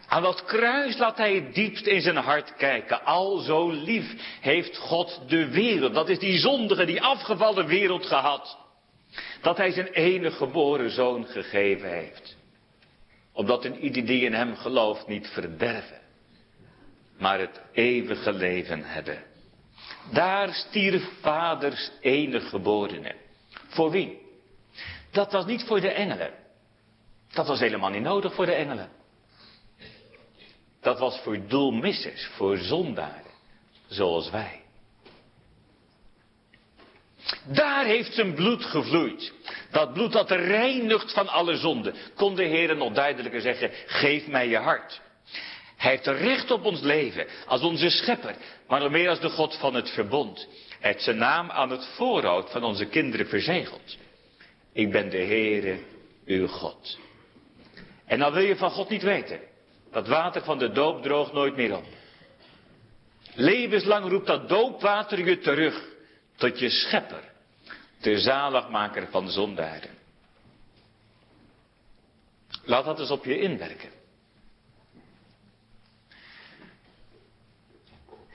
Aan 0.09 0.23
dat 0.23 0.45
kruis 0.45 0.97
laat 0.97 1.17
hij 1.17 1.35
het 1.35 1.55
diepst 1.55 1.87
in 1.87 2.01
zijn 2.01 2.17
hart 2.17 2.57
kijken. 2.57 3.05
Al 3.05 3.39
zo 3.39 3.71
lief 3.71 4.39
heeft 4.41 4.77
God 4.77 5.21
de 5.29 5.49
wereld. 5.49 5.95
Dat 5.95 6.09
is 6.09 6.19
die 6.19 6.39
zondige, 6.39 6.85
die 6.85 7.03
afgevallen 7.03 7.67
wereld 7.67 8.07
gehad. 8.07 8.59
Dat 9.41 9.57
hij 9.57 9.71
zijn 9.71 9.87
enige 9.87 10.37
geboren 10.37 10.91
zoon 10.91 11.27
gegeven 11.27 11.91
heeft. 11.91 12.37
Opdat 13.33 13.65
een 13.65 13.79
ieder 13.85 14.07
die 14.07 14.25
in 14.25 14.35
hem 14.35 14.57
gelooft 14.57 15.07
niet 15.07 15.29
verderven. 15.29 16.01
Maar 17.19 17.39
het 17.39 17.61
eeuwige 17.73 18.33
leven 18.33 18.85
hebben. 18.85 19.23
Daar 20.13 20.53
stierf 20.53 21.09
vaders 21.21 21.91
enige 22.01 22.49
geborene. 22.49 23.15
Voor 23.69 23.91
wie? 23.91 24.27
Dat 25.19 25.33
was 25.33 25.45
niet 25.45 25.65
voor 25.65 25.81
de 25.81 25.91
engelen. 25.91 26.31
Dat 27.33 27.47
was 27.47 27.61
helemaal 27.61 27.91
niet 27.91 28.03
nodig 28.03 28.35
voor 28.35 28.47
de 28.47 28.53
engelen. 28.53 28.91
Dat 30.81 30.99
was 30.99 31.21
voor 31.21 31.47
doelmissers, 31.47 32.27
voor 32.27 32.57
zondaren, 32.57 33.33
zoals 33.89 34.31
wij. 34.31 34.61
Daar 37.45 37.85
heeft 37.85 38.15
zijn 38.15 38.35
bloed 38.35 38.65
gevloeid. 38.65 39.33
Dat 39.71 39.93
bloed 39.93 40.13
dat 40.13 40.31
reinigt 40.31 41.13
van 41.13 41.29
alle 41.29 41.57
zonden. 41.57 41.95
Kon 42.15 42.35
de 42.35 42.45
Heer 42.45 42.77
nog 42.77 42.93
duidelijker 42.93 43.41
zeggen, 43.41 43.71
geef 43.87 44.27
mij 44.27 44.49
je 44.49 44.59
hart. 44.59 45.01
Hij 45.77 45.91
heeft 45.91 46.07
recht 46.07 46.51
op 46.51 46.65
ons 46.65 46.81
leven, 46.81 47.27
als 47.47 47.61
onze 47.61 47.91
schepper, 47.91 48.37
maar 48.69 48.81
nog 48.81 48.91
meer 48.91 49.09
als 49.09 49.21
de 49.21 49.31
God 49.31 49.57
van 49.57 49.75
het 49.75 49.91
verbond. 49.91 50.49
Hij 50.81 50.91
heeft 50.91 51.03
zijn 51.03 51.19
naam 51.19 51.51
aan 51.51 51.71
het 51.71 51.87
voorhoofd 51.87 52.51
van 52.53 52.65
onze 52.65 52.87
kinderen 52.87 53.29
verzegeld. 53.29 53.97
Ik 54.79 54.91
ben 54.91 55.11
de 55.11 55.17
Heere, 55.17 55.79
uw 56.25 56.47
God. 56.47 56.99
En 58.05 58.19
dan 58.19 58.33
wil 58.33 58.43
je 58.43 58.57
van 58.57 58.71
God 58.71 58.89
niet 58.89 59.03
weten. 59.03 59.41
Dat 59.91 60.09
water 60.09 60.43
van 60.43 60.59
de 60.59 60.71
doop 60.71 61.03
droogt 61.03 61.33
nooit 61.33 61.57
meer 61.57 61.77
op. 61.77 61.85
Levenslang 63.35 64.09
roept 64.09 64.27
dat 64.27 64.49
doopwater 64.49 65.29
je 65.29 65.39
terug 65.39 65.85
tot 66.37 66.59
je 66.59 66.71
schepper, 66.71 67.33
de 68.01 68.19
zaligmaker 68.19 69.09
van 69.11 69.31
zondaren. 69.31 69.91
Laat 72.65 72.85
dat 72.85 72.99
eens 72.99 73.11
op 73.11 73.25
je 73.25 73.41
inwerken. 73.41 73.91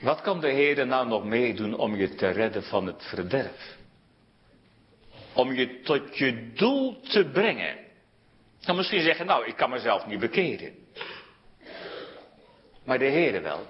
Wat 0.00 0.20
kan 0.20 0.40
de 0.40 0.50
Heer 0.50 0.86
nou 0.86 1.08
nog 1.08 1.24
meedoen 1.24 1.76
om 1.76 1.96
je 1.96 2.14
te 2.14 2.28
redden 2.28 2.62
van 2.62 2.86
het 2.86 3.02
verderf? 3.02 3.73
Om 5.34 5.52
je 5.52 5.80
tot 5.80 6.18
je 6.18 6.52
doel 6.52 7.00
te 7.00 7.24
brengen. 7.24 7.76
Dan 8.60 8.76
misschien 8.76 9.02
zeggen, 9.02 9.26
nou, 9.26 9.46
ik 9.46 9.56
kan 9.56 9.70
mezelf 9.70 10.06
niet 10.06 10.18
bekeren. 10.18 10.74
Maar 12.84 12.98
de 12.98 13.04
Heere 13.04 13.40
wel. 13.40 13.66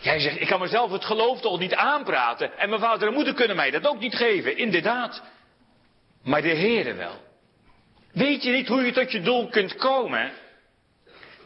Jij 0.00 0.18
zegt, 0.18 0.40
ik 0.40 0.46
kan 0.46 0.60
mezelf 0.60 0.90
het 0.90 1.04
geloof 1.04 1.40
toch 1.40 1.58
niet 1.58 1.74
aanpraten. 1.74 2.58
En 2.58 2.68
mijn 2.68 2.80
vader 2.80 3.08
en 3.08 3.14
moeder 3.14 3.34
kunnen 3.34 3.56
mij 3.56 3.70
dat 3.70 3.86
ook 3.86 4.00
niet 4.00 4.14
geven. 4.14 4.56
Inderdaad. 4.56 5.22
Maar 6.22 6.42
de 6.42 6.56
Heere 6.56 6.94
wel. 6.94 7.24
Weet 8.12 8.42
je 8.42 8.50
niet 8.50 8.68
hoe 8.68 8.82
je 8.82 8.92
tot 8.92 9.12
je 9.12 9.20
doel 9.20 9.48
kunt 9.48 9.74
komen? 9.74 10.32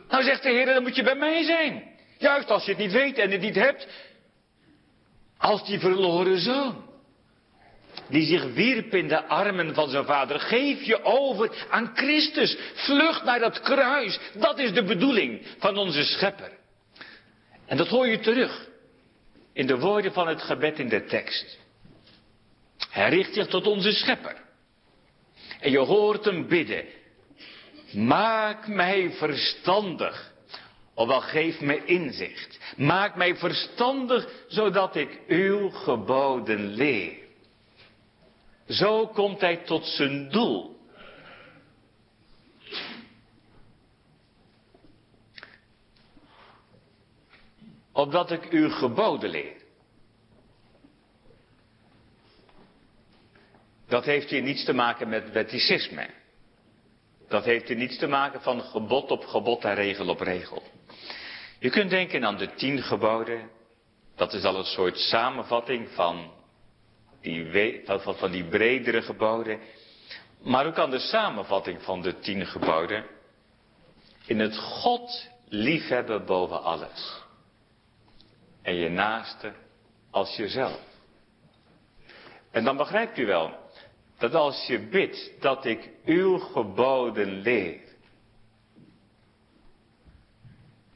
Nou 0.09 0.23
zegt 0.23 0.43
de 0.43 0.49
Heer, 0.49 0.67
dan 0.67 0.83
moet 0.83 0.97
je 0.97 1.03
bij 1.03 1.15
mij 1.15 1.43
zijn. 1.43 1.99
Juist 2.19 2.51
als 2.51 2.65
je 2.65 2.71
het 2.71 2.81
niet 2.81 2.93
weet 2.93 3.19
en 3.19 3.31
het 3.31 3.41
niet 3.41 3.55
hebt. 3.55 3.89
Als 5.39 5.67
die 5.67 5.79
verloren 5.79 6.39
zoon. 6.39 6.90
Die 8.11 8.27
zich 8.27 8.53
wierp 8.53 8.95
in 8.95 9.09
de 9.09 9.25
armen 9.25 9.75
van 9.75 9.89
zijn 9.89 10.05
vader. 10.05 10.41
Geef 10.41 10.83
je 10.83 11.05
over 11.05 11.67
aan 11.71 11.91
Christus. 11.95 12.57
Vlucht 12.75 13.25
naar 13.25 13.39
dat 13.39 13.61
kruis. 13.61 14.19
Dat 14.35 14.59
is 14.59 14.73
de 14.73 14.85
bedoeling 14.85 15.43
van 15.59 15.77
onze 15.77 16.03
schepper. 16.05 16.51
En 17.67 17.77
dat 17.77 17.89
hoor 17.89 18.07
je 18.07 18.19
terug. 18.19 18.69
In 19.53 19.67
de 19.67 19.79
woorden 19.79 20.13
van 20.13 20.29
het 20.29 20.43
gebed 20.43 20.79
in 20.79 20.89
de 20.89 21.05
tekst. 21.05 21.59
Hij 22.91 23.09
richt 23.09 23.35
zich 23.35 23.47
tot 23.47 23.67
onze 23.67 23.93
schepper. 23.93 24.37
En 25.61 25.71
je 25.71 25.79
hoort 25.79 26.25
hem 26.25 26.49
bidden. 26.49 26.85
Maak 27.93 28.69
mij 28.69 29.11
verstandig. 29.11 30.33
Ofwel 30.95 31.21
geef 31.21 31.61
me 31.61 31.85
inzicht. 31.85 32.59
Maak 32.77 33.17
mij 33.17 33.37
verstandig 33.37 34.29
zodat 34.49 34.97
ik 34.97 35.21
uw 35.27 35.71
geboden 35.71 36.67
leer. 36.67 37.13
Zo 38.71 39.07
komt 39.07 39.41
hij 39.41 39.57
tot 39.57 39.87
zijn 39.87 40.29
doel. 40.29 40.79
Opdat 47.93 48.31
ik 48.31 48.51
uw 48.51 48.71
geboden 48.71 49.31
leer. 49.31 49.57
Dat 53.89 54.05
heeft 54.05 54.31
hier 54.31 54.43
niets 54.43 54.65
te 54.65 54.73
maken 54.73 55.09
met 55.09 55.33
wetticisme. 55.33 56.09
Dat 57.29 57.45
heeft 57.45 57.69
hier 57.69 57.77
niets 57.77 57.99
te 57.99 58.07
maken 58.07 58.43
van 58.43 58.61
gebod 58.61 59.11
op 59.11 59.25
gebod 59.25 59.65
en 59.65 59.75
regel 59.75 60.09
op 60.09 60.21
regel. 60.21 60.63
Je 61.59 61.71
kunt 61.71 61.91
denken 61.91 62.25
aan 62.25 62.37
de 62.37 62.55
tien 62.55 62.83
geboden. 62.83 63.51
Dat 64.17 64.33
is 64.33 64.45
al 64.45 64.57
een 64.59 64.65
soort 64.65 64.99
samenvatting 64.99 65.89
van 65.89 66.39
die, 67.21 67.83
van, 67.85 68.17
van 68.17 68.31
die 68.31 68.45
bredere 68.45 69.03
geboden. 69.03 69.59
Maar 70.43 70.67
ook 70.67 70.79
aan 70.79 70.91
de 70.91 70.99
samenvatting 70.99 71.83
van 71.83 72.01
de 72.01 72.19
tien 72.19 72.47
geboden. 72.47 73.05
In 74.27 74.39
het 74.39 74.57
God 74.57 75.29
liefhebben 75.49 76.27
boven 76.27 76.63
alles. 76.63 77.23
En 78.63 78.75
je 78.75 78.89
naaste 78.89 79.53
als 80.11 80.37
jezelf. 80.37 80.81
En 82.51 82.65
dan 82.65 82.77
begrijpt 82.77 83.19
u 83.19 83.27
wel 83.27 83.55
dat 84.19 84.35
als 84.35 84.67
je 84.67 84.79
bidt 84.79 85.33
dat 85.41 85.65
ik 85.65 85.91
uw 86.05 86.39
geboden 86.39 87.41
leer. 87.41 87.81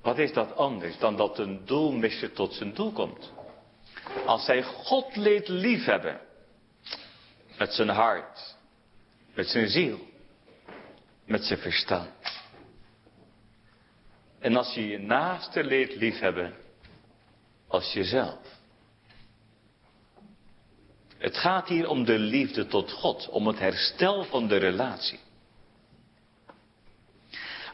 Wat 0.03 0.19
is 0.19 0.33
dat 0.33 0.57
anders 0.57 0.99
dan 0.99 1.17
dat 1.17 1.39
een 1.39 1.65
doelmisser 1.65 2.33
tot 2.33 2.53
zijn 2.53 2.75
doel 2.75 2.93
komt? 2.93 3.33
Als 4.27 4.47
hij 4.47 4.63
God 4.63 5.17
leert 5.17 5.49
liefhebben. 5.49 6.21
Met 7.59 7.73
zijn 7.73 7.89
hart. 7.89 8.57
Met 9.35 9.49
zijn 9.49 9.69
ziel. 9.69 9.99
Met 11.27 11.45
zijn 11.45 11.59
verstand. 11.59 12.11
En 14.41 14.57
als 14.57 14.75
je 14.75 14.89
je 14.89 14.99
naaste 14.99 15.65
leert 15.65 15.95
liefhebben. 15.95 16.55
Als 17.69 17.93
jezelf. 17.93 18.39
Het 21.19 21.37
gaat 21.37 21.69
hier 21.69 21.89
om 21.89 22.05
de 22.05 22.19
liefde 22.19 22.67
tot 22.67 22.93
God, 22.93 23.29
om 23.29 23.47
het 23.47 23.59
herstel 23.59 24.25
van 24.25 24.49
de 24.49 24.57
relatie. 24.57 25.19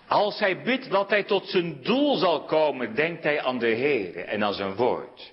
Als 0.07 0.39
hij 0.39 0.63
bidt 0.63 0.91
dat 0.91 1.11
hij 1.11 1.25
tot 1.25 1.49
zijn 1.49 1.83
doel 1.83 2.17
zal 2.17 2.45
komen, 2.45 2.95
denkt 2.95 3.23
hij 3.23 3.43
aan 3.43 3.59
de 3.59 3.67
Heer 3.67 4.17
en 4.17 4.45
aan 4.45 4.55
zijn 4.55 4.75
woord. 4.75 5.33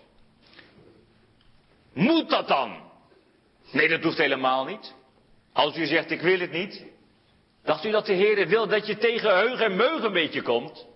Moet 1.98 2.30
dat 2.30 2.48
dan? 2.48 2.92
Nee, 3.72 3.88
dat 3.88 4.04
hoeft 4.04 4.18
helemaal 4.18 4.66
niet. 4.66 4.94
Als 5.54 5.78
u 5.78 5.86
zegt 5.86 6.12
ik 6.12 6.22
wil 6.22 6.40
het 6.40 6.52
niet, 6.52 6.86
dacht 7.64 7.86
u 7.86 7.92
dat 7.92 8.06
de 8.06 8.14
Heer 8.14 8.48
wil 8.48 8.68
dat 8.68 8.88
je 8.88 8.98
tegen 8.98 9.38
heug 9.38 9.60
en 9.60 9.76
meug 9.76 10.04
een 10.04 10.14
beetje 10.14 10.42
komt? 10.42 10.88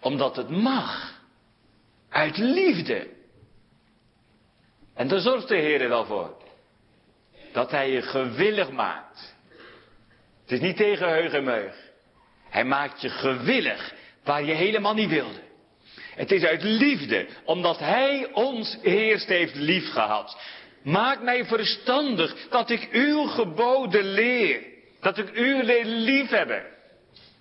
Omdat 0.00 0.36
het 0.36 0.48
mag. 0.48 1.20
Uit 2.08 2.36
liefde. 2.36 3.08
En 4.94 5.08
daar 5.08 5.20
zorgt 5.20 5.48
de 5.48 5.56
Heer 5.56 5.88
wel 5.88 6.04
voor. 6.04 6.36
Dat 7.52 7.70
hij 7.70 7.90
je 7.90 8.02
gewillig 8.02 8.70
maakt. 8.70 9.34
Het 10.42 10.52
is 10.52 10.60
niet 10.60 10.76
tegen 10.76 11.08
heug 11.08 11.32
en 11.32 11.44
meug. 11.44 11.90
Hij 12.48 12.64
maakt 12.64 13.00
je 13.00 13.08
gewillig 13.08 14.02
waar 14.24 14.44
je 14.44 14.52
helemaal 14.52 14.94
niet 14.94 15.08
wilde. 15.08 15.42
Het 16.14 16.32
is 16.32 16.44
uit 16.44 16.62
liefde, 16.62 17.26
omdat 17.44 17.78
Hij 17.78 18.28
ons 18.32 18.78
eerst 18.82 19.28
heeft 19.28 19.54
lief 19.54 19.92
gehad. 19.92 20.36
Maak 20.82 21.22
mij 21.22 21.44
verstandig 21.44 22.48
dat 22.50 22.70
ik 22.70 22.88
uw 22.92 23.24
geboden 23.24 24.04
leer. 24.04 24.62
Dat 25.00 25.18
ik 25.18 25.36
u 25.36 25.62
leer 25.62 25.84
liefhebben. 25.84 26.64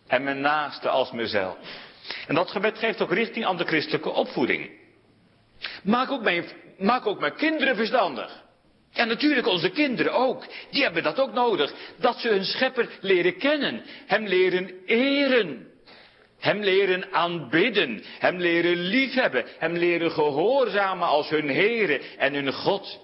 En 0.07 0.23
mijn 0.23 0.41
naaste 0.41 0.89
als 0.89 1.11
mezelf. 1.11 1.57
En 2.27 2.35
dat 2.35 2.51
gebed 2.51 2.77
geeft 2.77 3.01
ook 3.01 3.11
richting 3.11 3.45
aan 3.45 3.57
de 3.57 3.65
christelijke 3.65 4.09
opvoeding. 4.09 4.69
Maak 5.83 6.11
ook 6.11 6.21
mijn, 6.21 6.45
maak 6.77 7.05
ook 7.05 7.19
mijn 7.19 7.35
kinderen 7.35 7.75
verstandig. 7.75 8.43
Ja, 8.91 9.03
natuurlijk 9.03 9.47
onze 9.47 9.69
kinderen 9.69 10.13
ook. 10.13 10.45
Die 10.71 10.83
hebben 10.83 11.03
dat 11.03 11.19
ook 11.19 11.33
nodig. 11.33 11.73
Dat 11.97 12.19
ze 12.19 12.29
hun 12.29 12.45
schepper 12.45 12.89
leren 13.01 13.37
kennen. 13.37 13.83
Hem 14.05 14.25
leren 14.25 14.85
eren. 14.85 15.72
Hem 16.43 16.59
leren 16.59 17.11
aanbidden. 17.11 18.03
Hem 18.19 18.37
leren 18.37 18.77
liefhebben. 18.77 19.45
Hem 19.57 19.73
leren 19.73 20.11
gehoorzamen 20.11 21.07
als 21.07 21.29
hun 21.29 21.49
Heere 21.49 22.01
en 22.17 22.33
hun 22.33 22.53
God. 22.53 22.99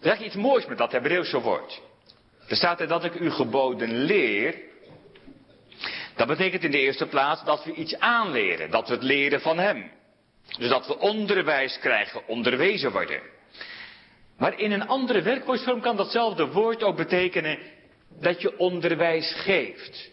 Er 0.00 0.12
is 0.12 0.26
iets 0.26 0.34
moois 0.34 0.66
met 0.66 0.78
dat 0.78 0.92
Hebreeuwse 0.92 1.40
woord. 1.40 1.80
Er 2.48 2.56
staat 2.56 2.80
er 2.80 2.88
dat 2.88 3.04
ik 3.04 3.14
u 3.14 3.30
geboden 3.30 4.04
leer. 4.04 4.54
Dat 6.16 6.26
betekent 6.26 6.64
in 6.64 6.70
de 6.70 6.78
eerste 6.80 7.06
plaats 7.06 7.44
dat 7.44 7.64
we 7.64 7.74
iets 7.74 7.98
aanleren. 7.98 8.70
Dat 8.70 8.88
we 8.88 8.94
het 8.94 9.02
leren 9.02 9.40
van 9.40 9.58
Hem. 9.58 9.90
Dus 10.58 10.68
dat 10.68 10.86
we 10.86 10.98
onderwijs 10.98 11.78
krijgen, 11.78 12.26
onderwezen 12.26 12.92
worden. 12.92 13.20
Maar 14.38 14.58
in 14.58 14.72
een 14.72 14.86
andere 14.86 15.22
werkwoordsvorm 15.22 15.80
kan 15.80 15.96
datzelfde 15.96 16.46
woord 16.46 16.82
ook 16.82 16.96
betekenen 16.96 17.58
dat 18.20 18.40
je 18.40 18.58
onderwijs 18.58 19.32
geeft. 19.32 20.10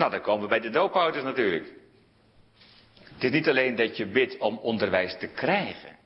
Nou, 0.00 0.12
dan 0.12 0.20
komen 0.20 0.42
we 0.42 0.48
bij 0.48 0.60
de 0.60 0.70
doopouders 0.70 1.24
natuurlijk. 1.24 1.72
Het 3.14 3.24
is 3.24 3.30
niet 3.30 3.48
alleen 3.48 3.76
dat 3.76 3.96
je 3.96 4.06
bidt 4.06 4.38
om 4.38 4.58
onderwijs 4.58 5.16
te 5.18 5.26
krijgen. 5.26 5.96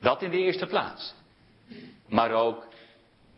Dat 0.00 0.22
in 0.22 0.30
de 0.30 0.38
eerste 0.38 0.66
plaats. 0.66 1.14
Maar 2.08 2.32
ook 2.32 2.66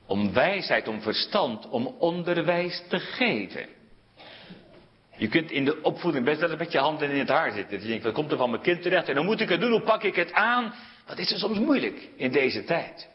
om 0.07 0.33
wijsheid, 0.33 0.89
om 0.89 1.01
verstand, 1.01 1.69
om 1.69 1.87
onderwijs 1.87 2.83
te 2.89 2.99
geven. 2.99 3.67
Je 5.17 5.29
kunt 5.29 5.51
in 5.51 5.65
de 5.65 5.83
opvoeding 5.83 6.25
best 6.25 6.41
wel 6.41 6.51
een 6.51 6.59
beetje 6.59 6.79
handen 6.79 7.11
in 7.11 7.19
het 7.19 7.29
haar 7.29 7.53
zitten. 7.53 7.81
Je 7.81 7.89
denkt, 7.89 8.05
wat 8.05 8.15
komt 8.15 8.31
er 8.31 8.39
van 8.39 8.51
mijn 8.51 8.63
kind 8.63 8.83
terecht? 8.83 9.09
En 9.09 9.15
dan 9.15 9.25
moet 9.25 9.41
ik 9.41 9.49
het 9.49 9.61
doen, 9.61 9.71
hoe 9.71 9.83
pak 9.83 10.03
ik 10.03 10.15
het 10.15 10.33
aan? 10.33 10.75
Wat 11.07 11.19
is 11.19 11.33
er 11.33 11.39
soms 11.39 11.59
moeilijk 11.59 12.09
in 12.17 12.33
deze 12.33 12.65
tijd? 12.65 13.09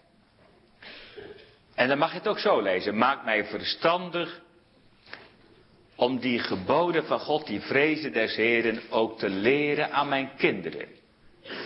En 1.76 1.88
dan 1.88 1.98
mag 1.98 2.12
je 2.12 2.18
het 2.18 2.28
ook 2.28 2.40
zo 2.40 2.62
lezen. 2.62 2.98
Maak 2.98 3.26
mij 3.26 3.46
verstandig 3.46 4.46
om 5.98 6.20
die 6.20 6.40
geboden 6.40 7.06
van 7.06 7.20
God, 7.20 7.48
die 7.48 7.62
vrezen 7.62 8.14
des 8.14 8.36
Heren, 8.36 8.82
ook 8.90 9.20
te 9.20 9.30
leren 9.30 9.92
aan 9.92 10.10
mijn 10.10 10.32
kinderen. 10.38 10.88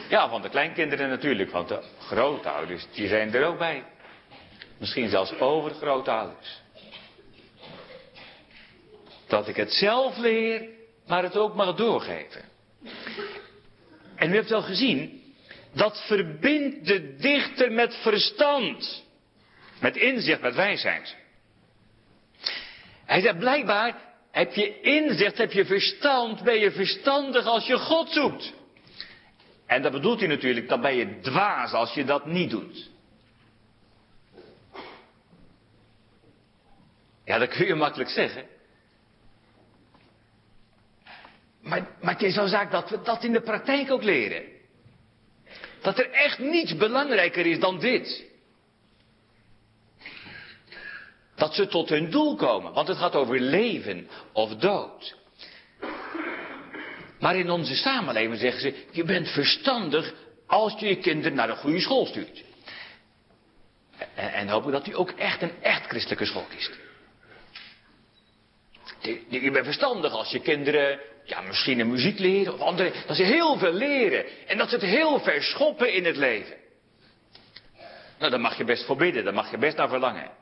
Ja, 0.10 0.30
van 0.30 0.41
de 0.41 0.50
kleinkinderen 0.50 1.10
natuurlijk, 1.10 1.52
want 1.52 1.67
de 1.67 1.84
grootouders, 2.00 2.88
die 2.94 3.08
zijn 3.08 3.34
er 3.34 3.46
ook 3.46 3.58
bij. 3.58 3.84
Misschien 4.78 5.10
zelfs 5.10 5.39
overgrootouders. 5.39 6.62
Dat 9.28 9.48
ik 9.48 9.56
het 9.56 9.74
zelf 9.74 10.17
leer, 10.17 10.70
maar 11.08 11.24
het 11.24 11.38
ook 11.38 11.56
mag 11.56 11.76
doorgeven. 11.76 12.41
En 14.15 14.32
u 14.32 14.36
hebt 14.36 14.50
wel 14.50 14.62
gezien, 14.62 15.22
dat 15.74 16.04
verbindt 16.08 16.88
de 16.88 17.15
dichter 17.15 17.72
met 17.72 17.96
verstand. 17.96 19.04
Met 19.80 19.96
inzicht, 19.96 20.41
met 20.41 20.56
wijsheid. 20.56 21.15
Hij 23.06 23.22
zegt 23.22 23.38
blijkbaar 23.38 24.10
Heb 24.32 24.54
je 24.54 24.82
inzicht, 24.82 25.38
heb 25.38 25.52
je 25.52 25.65
verstand, 25.65 26.44
ben 26.44 26.60
je 26.60 26.72
verstandig 26.72 27.46
als 27.46 27.67
je 27.67 27.78
God 27.78 28.10
zoekt. 28.10 28.54
En 29.65 29.82
dat 29.82 29.91
bedoelt 29.91 30.20
hij 30.20 30.28
natuurlijk, 30.28 30.70
dan 30.70 30.82
ben 30.82 30.96
je 30.96 31.20
dwaas 31.20 31.72
als 31.72 31.94
je 31.94 32.06
dat 32.06 32.26
niet 32.26 32.50
doet. 32.50 32.89
Ja, 37.26 37.38
dat 37.38 37.50
kun 37.50 37.65
je 37.65 37.76
makkelijk 37.76 38.10
zeggen. 38.10 38.46
Maar, 41.62 41.88
maar 42.02 42.13
het 42.13 42.22
is 42.22 42.34
zaak 42.34 42.72
dat 42.72 42.89
we 42.89 43.02
dat 43.02 43.24
in 43.24 43.32
de 43.32 43.41
praktijk 43.41 43.91
ook 43.91 44.04
leren. 44.04 44.44
Dat 45.82 46.00
er 46.00 46.12
echt 46.12 46.39
niets 46.39 46.76
belangrijker 46.76 47.46
is 47.46 47.60
dan 47.60 47.80
dit. 47.80 48.31
Dat 51.42 51.56
ze 51.56 51.68
tot 51.68 51.90
hun 51.90 52.10
doel 52.10 52.36
komen, 52.36 52.74
want 52.74 52.88
het 52.88 52.98
gaat 52.98 53.16
over 53.16 53.40
leven 53.40 54.10
of 54.34 54.56
dood. 54.56 55.16
Maar 57.20 57.36
in 57.36 57.50
onze 57.50 57.76
samenleving 57.76 58.40
zeggen 58.40 58.62
ze, 58.62 58.86
je 58.92 59.04
bent 59.04 59.30
verstandig 59.30 60.14
als 60.48 60.80
je 60.80 60.88
je 60.88 60.96
kinderen 60.96 61.34
naar 61.34 61.50
een 61.50 61.58
goede 61.58 61.80
school 61.80 62.06
stuurt. 62.06 62.44
En, 64.16 64.34
en 64.34 64.48
hopen 64.48 64.72
dat 64.72 64.88
u 64.88 64.96
ook 64.96 65.12
echt 65.12 65.42
een 65.42 65.62
echt 65.62 65.88
christelijke 65.88 66.26
school 66.26 66.46
kiest. 66.50 66.80
Je 69.30 69.52
bent 69.52 69.66
verstandig 69.66 70.12
als 70.12 70.32
je 70.32 70.40
kinderen, 70.40 71.00
ja, 71.24 71.42
misschien 71.42 71.80
een 71.80 71.92
muziek 71.92 72.20
leren 72.20 72.54
of 72.54 72.60
andere, 72.60 72.92
dat 73.08 73.16
ze 73.16 73.24
heel 73.24 73.58
veel 73.58 73.74
leren. 73.74 74.26
En 74.48 74.58
dat 74.58 74.70
ze 74.70 74.76
het 74.76 74.84
heel 74.84 75.20
verschoppen 75.20 75.94
in 75.94 76.06
het 76.06 76.18
leven. 76.18 76.56
Nou, 78.20 78.32
daar 78.32 78.42
mag 78.42 78.58
je 78.58 78.64
best 78.64 78.86
voor 78.86 78.98
bidden, 78.98 79.24
daar 79.24 79.34
mag 79.34 79.52
je 79.52 79.58
best 79.58 79.78
naar 79.78 79.90
verlangen. 79.90 80.41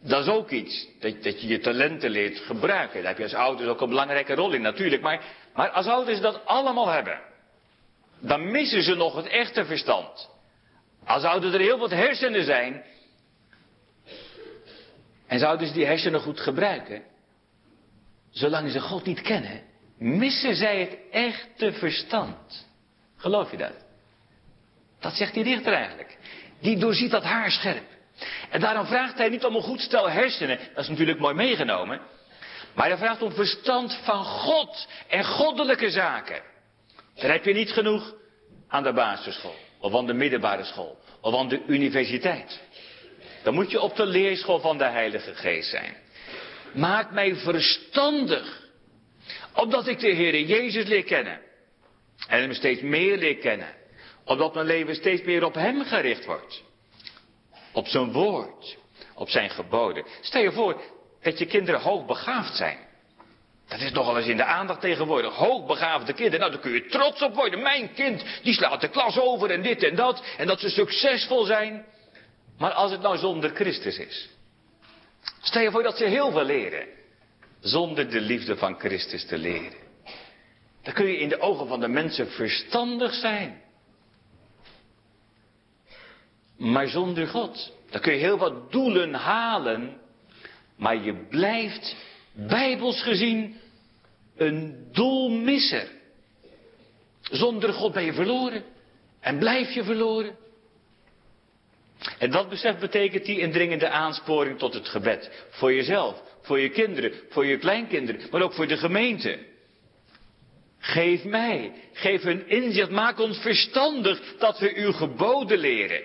Dat 0.00 0.22
is 0.22 0.32
ook 0.32 0.50
iets, 0.50 0.88
dat, 1.00 1.22
dat, 1.22 1.40
je 1.40 1.46
je 1.46 1.58
talenten 1.58 2.10
leert 2.10 2.38
gebruiken. 2.38 2.98
Daar 2.98 3.08
heb 3.08 3.18
je 3.18 3.22
als 3.22 3.34
ouders 3.34 3.68
ook 3.68 3.80
een 3.80 3.88
belangrijke 3.88 4.34
rol 4.34 4.52
in, 4.52 4.62
natuurlijk. 4.62 5.02
Maar, 5.02 5.24
maar 5.54 5.70
als 5.70 5.86
ouders 5.86 6.20
dat 6.20 6.44
allemaal 6.44 6.88
hebben, 6.88 7.20
dan 8.20 8.50
missen 8.50 8.82
ze 8.82 8.94
nog 8.94 9.16
het 9.16 9.26
echte 9.26 9.64
verstand. 9.64 10.30
Als 11.04 11.22
ouders 11.22 11.54
er 11.54 11.60
heel 11.60 11.78
wat 11.78 11.90
hersenen 11.90 12.44
zijn, 12.44 12.84
en 15.26 15.38
zouden 15.38 15.66
ze 15.66 15.72
die 15.72 15.86
hersenen 15.86 16.20
goed 16.20 16.40
gebruiken, 16.40 17.02
zolang 18.30 18.70
ze 18.70 18.80
God 18.80 19.04
niet 19.04 19.20
kennen, 19.20 19.62
missen 19.98 20.56
zij 20.56 20.80
het 20.80 20.98
echte 21.10 21.72
verstand. 21.72 22.66
Geloof 23.16 23.50
je 23.50 23.56
dat? 23.56 23.74
Dat 25.00 25.14
zegt 25.14 25.34
die 25.34 25.44
dichter 25.44 25.72
eigenlijk. 25.72 26.18
Die 26.60 26.78
doorziet 26.78 27.10
dat 27.10 27.22
haar 27.22 27.50
scherp. 27.50 27.97
En 28.50 28.60
daarom 28.60 28.86
vraagt 28.86 29.18
hij 29.18 29.28
niet 29.28 29.44
om 29.44 29.54
een 29.54 29.62
goed 29.62 29.80
stel 29.80 30.10
hersenen, 30.10 30.58
dat 30.74 30.84
is 30.84 30.88
natuurlijk 30.88 31.18
mooi 31.18 31.34
meegenomen. 31.34 32.00
Maar 32.74 32.88
hij 32.88 32.96
vraagt 32.96 33.22
om 33.22 33.32
verstand 33.32 34.00
van 34.04 34.24
God 34.24 34.88
en 35.08 35.24
goddelijke 35.24 35.90
zaken. 35.90 36.42
Dan 37.14 37.30
heb 37.30 37.44
je 37.44 37.52
niet 37.52 37.70
genoeg 37.70 38.14
aan 38.68 38.82
de 38.82 38.92
basisschool, 38.92 39.56
of 39.78 39.94
aan 39.94 40.06
de 40.06 40.12
middelbare 40.12 40.64
school, 40.64 40.98
of 41.20 41.34
aan 41.34 41.48
de 41.48 41.62
universiteit. 41.66 42.60
Dan 43.42 43.54
moet 43.54 43.70
je 43.70 43.80
op 43.80 43.96
de 43.96 44.06
leerschool 44.06 44.60
van 44.60 44.78
de 44.78 44.84
Heilige 44.84 45.34
Geest 45.34 45.70
zijn. 45.70 45.96
Maak 46.72 47.10
mij 47.10 47.34
verstandig. 47.34 48.66
Opdat 49.54 49.86
ik 49.86 49.98
de 49.98 50.08
Heer 50.08 50.40
Jezus 50.40 50.86
leer 50.86 51.04
kennen. 51.04 51.40
En 52.28 52.40
hem 52.40 52.52
steeds 52.52 52.80
meer 52.80 53.16
leer 53.16 53.36
kennen. 53.36 53.74
Opdat 54.24 54.54
mijn 54.54 54.66
leven 54.66 54.94
steeds 54.94 55.22
meer 55.22 55.44
op 55.44 55.54
hem 55.54 55.84
gericht 55.84 56.24
wordt. 56.24 56.62
Op 57.78 57.86
zijn 57.86 58.12
woord. 58.12 58.76
Op 59.14 59.28
zijn 59.28 59.50
geboden. 59.50 60.04
Stel 60.20 60.42
je 60.42 60.52
voor 60.52 60.80
dat 61.22 61.38
je 61.38 61.46
kinderen 61.46 61.80
hoogbegaafd 61.80 62.56
zijn. 62.56 62.78
Dat 63.68 63.80
is 63.80 63.92
nogal 63.92 64.18
eens 64.18 64.26
in 64.26 64.36
de 64.36 64.44
aandacht 64.44 64.80
tegenwoordig. 64.80 65.34
Hoogbegaafde 65.34 66.12
kinderen. 66.12 66.40
Nou, 66.40 66.52
daar 66.52 66.60
kun 66.60 66.72
je 66.72 66.86
trots 66.86 67.22
op 67.22 67.34
worden. 67.34 67.62
Mijn 67.62 67.92
kind, 67.92 68.24
die 68.42 68.54
slaat 68.54 68.80
de 68.80 68.88
klas 68.88 69.18
over 69.18 69.50
en 69.50 69.62
dit 69.62 69.82
en 69.82 69.94
dat. 69.94 70.22
En 70.36 70.46
dat 70.46 70.60
ze 70.60 70.68
succesvol 70.68 71.44
zijn. 71.44 71.84
Maar 72.58 72.72
als 72.72 72.90
het 72.90 73.00
nou 73.00 73.18
zonder 73.18 73.50
Christus 73.50 73.98
is. 73.98 74.28
Stel 75.40 75.62
je 75.62 75.70
voor 75.70 75.82
dat 75.82 75.96
ze 75.96 76.04
heel 76.04 76.30
veel 76.30 76.44
leren. 76.44 76.86
Zonder 77.60 78.10
de 78.10 78.20
liefde 78.20 78.56
van 78.56 78.78
Christus 78.78 79.26
te 79.26 79.38
leren. 79.38 79.78
Dan 80.82 80.94
kun 80.94 81.06
je 81.06 81.18
in 81.18 81.28
de 81.28 81.40
ogen 81.40 81.68
van 81.68 81.80
de 81.80 81.88
mensen 81.88 82.30
verstandig 82.30 83.14
zijn. 83.14 83.62
Maar 86.58 86.88
zonder 86.88 87.26
God. 87.26 87.72
Dan 87.90 88.00
kun 88.00 88.12
je 88.12 88.18
heel 88.18 88.38
wat 88.38 88.72
doelen 88.72 89.14
halen. 89.14 89.96
Maar 90.76 91.04
je 91.04 91.26
blijft, 91.28 91.96
bijbels 92.32 93.02
gezien, 93.02 93.56
een 94.36 94.88
doelmisser. 94.92 95.88
Zonder 97.22 97.72
God 97.72 97.92
ben 97.92 98.04
je 98.04 98.12
verloren. 98.12 98.62
En 99.20 99.38
blijf 99.38 99.70
je 99.70 99.84
verloren. 99.84 100.36
En 102.18 102.30
dat 102.30 102.48
besef 102.48 102.78
betekent 102.78 103.24
die 103.24 103.38
indringende 103.38 103.88
aansporing 103.88 104.58
tot 104.58 104.74
het 104.74 104.88
gebed. 104.88 105.46
Voor 105.50 105.74
jezelf, 105.74 106.22
voor 106.42 106.58
je 106.60 106.68
kinderen, 106.68 107.12
voor 107.28 107.46
je 107.46 107.58
kleinkinderen, 107.58 108.20
maar 108.30 108.42
ook 108.42 108.52
voor 108.52 108.66
de 108.66 108.76
gemeente. 108.76 109.38
Geef 110.78 111.24
mij, 111.24 111.72
geef 111.92 112.22
hun 112.22 112.48
inzicht, 112.48 112.90
maak 112.90 113.18
ons 113.18 113.38
verstandig 113.38 114.36
dat 114.38 114.58
we 114.58 114.76
uw 114.76 114.92
geboden 114.92 115.58
leren. 115.58 116.02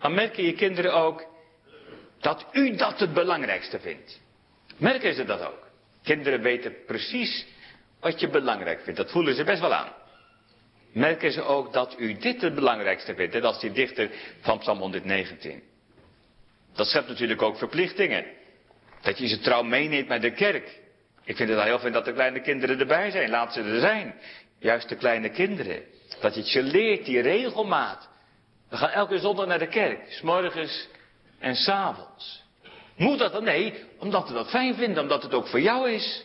Dan 0.00 0.14
merken 0.14 0.44
je 0.44 0.52
kinderen 0.52 0.94
ook 0.94 1.26
dat 2.20 2.46
u 2.52 2.76
dat 2.76 3.00
het 3.00 3.12
belangrijkste 3.12 3.80
vindt. 3.80 4.20
Merken 4.76 5.14
ze 5.14 5.24
dat 5.24 5.46
ook? 5.46 5.68
Kinderen 6.02 6.40
weten 6.42 6.74
precies 6.86 7.46
wat 8.00 8.20
je 8.20 8.28
belangrijk 8.28 8.80
vindt. 8.80 8.98
Dat 8.98 9.10
voelen 9.10 9.34
ze 9.34 9.44
best 9.44 9.60
wel 9.60 9.74
aan 9.74 9.92
merken 10.92 11.32
ze 11.32 11.42
ook 11.42 11.72
dat 11.72 11.94
u 11.98 12.14
dit 12.14 12.40
het 12.40 12.54
belangrijkste 12.54 13.14
vindt. 13.14 13.42
Dat 13.42 13.54
is 13.54 13.60
die 13.60 13.72
dichter 13.72 14.10
van 14.40 14.58
Psalm 14.58 14.78
119. 14.78 15.62
Dat 16.74 16.86
schept 16.86 17.08
natuurlijk 17.08 17.42
ook 17.42 17.56
verplichtingen. 17.56 18.24
Dat 19.00 19.18
je 19.18 19.28
ze 19.28 19.38
trouw 19.38 19.62
meeneemt 19.62 20.08
naar 20.08 20.20
de 20.20 20.32
kerk. 20.32 20.78
Ik 21.24 21.36
vind 21.36 21.48
het 21.48 21.58
al 21.58 21.64
heel 21.64 21.78
fijn 21.78 21.92
dat 21.92 22.04
de 22.04 22.12
kleine 22.12 22.40
kinderen 22.40 22.78
erbij 22.78 23.10
zijn. 23.10 23.30
Laat 23.30 23.52
ze 23.52 23.62
er 23.62 23.80
zijn. 23.80 24.14
Juist 24.58 24.88
de 24.88 24.96
kleine 24.96 25.30
kinderen. 25.30 25.82
Dat 26.20 26.34
je 26.34 26.40
het 26.40 26.52
je 26.52 26.62
leert, 26.62 27.04
die 27.04 27.20
regelmaat. 27.20 28.08
We 28.70 28.76
gaan 28.76 28.90
elke 28.90 29.18
zondag 29.18 29.46
naar 29.46 29.58
de 29.58 29.68
kerk. 29.68 30.12
S 30.12 30.20
morgens 30.20 30.88
en 31.38 31.54
s 31.54 31.68
avonds. 31.68 32.42
Moet 32.96 33.18
dat 33.18 33.32
dan? 33.32 33.44
Nee, 33.44 33.84
omdat 33.98 34.28
we 34.28 34.34
dat 34.34 34.50
fijn 34.50 34.74
vinden. 34.74 35.02
Omdat 35.02 35.22
het 35.22 35.34
ook 35.34 35.46
voor 35.46 35.60
jou 35.60 35.90
is. 35.90 36.24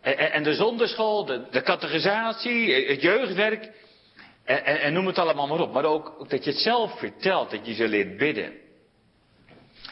En, 0.00 0.42
de 0.42 0.54
zonderschool, 0.54 1.24
de, 1.24 1.46
de 1.50 1.62
categorisatie, 1.62 2.74
het 2.74 3.02
jeugdwerk. 3.02 3.70
En, 4.44 4.64
en, 4.64 4.92
noem 4.92 5.06
het 5.06 5.18
allemaal 5.18 5.46
maar 5.46 5.60
op. 5.60 5.72
Maar 5.72 5.84
ook, 5.84 6.28
dat 6.28 6.44
je 6.44 6.50
het 6.50 6.60
zelf 6.60 6.98
vertelt, 6.98 7.50
dat 7.50 7.66
je 7.66 7.74
ze 7.74 7.88
leert 7.88 8.16
bidden. 8.16 8.52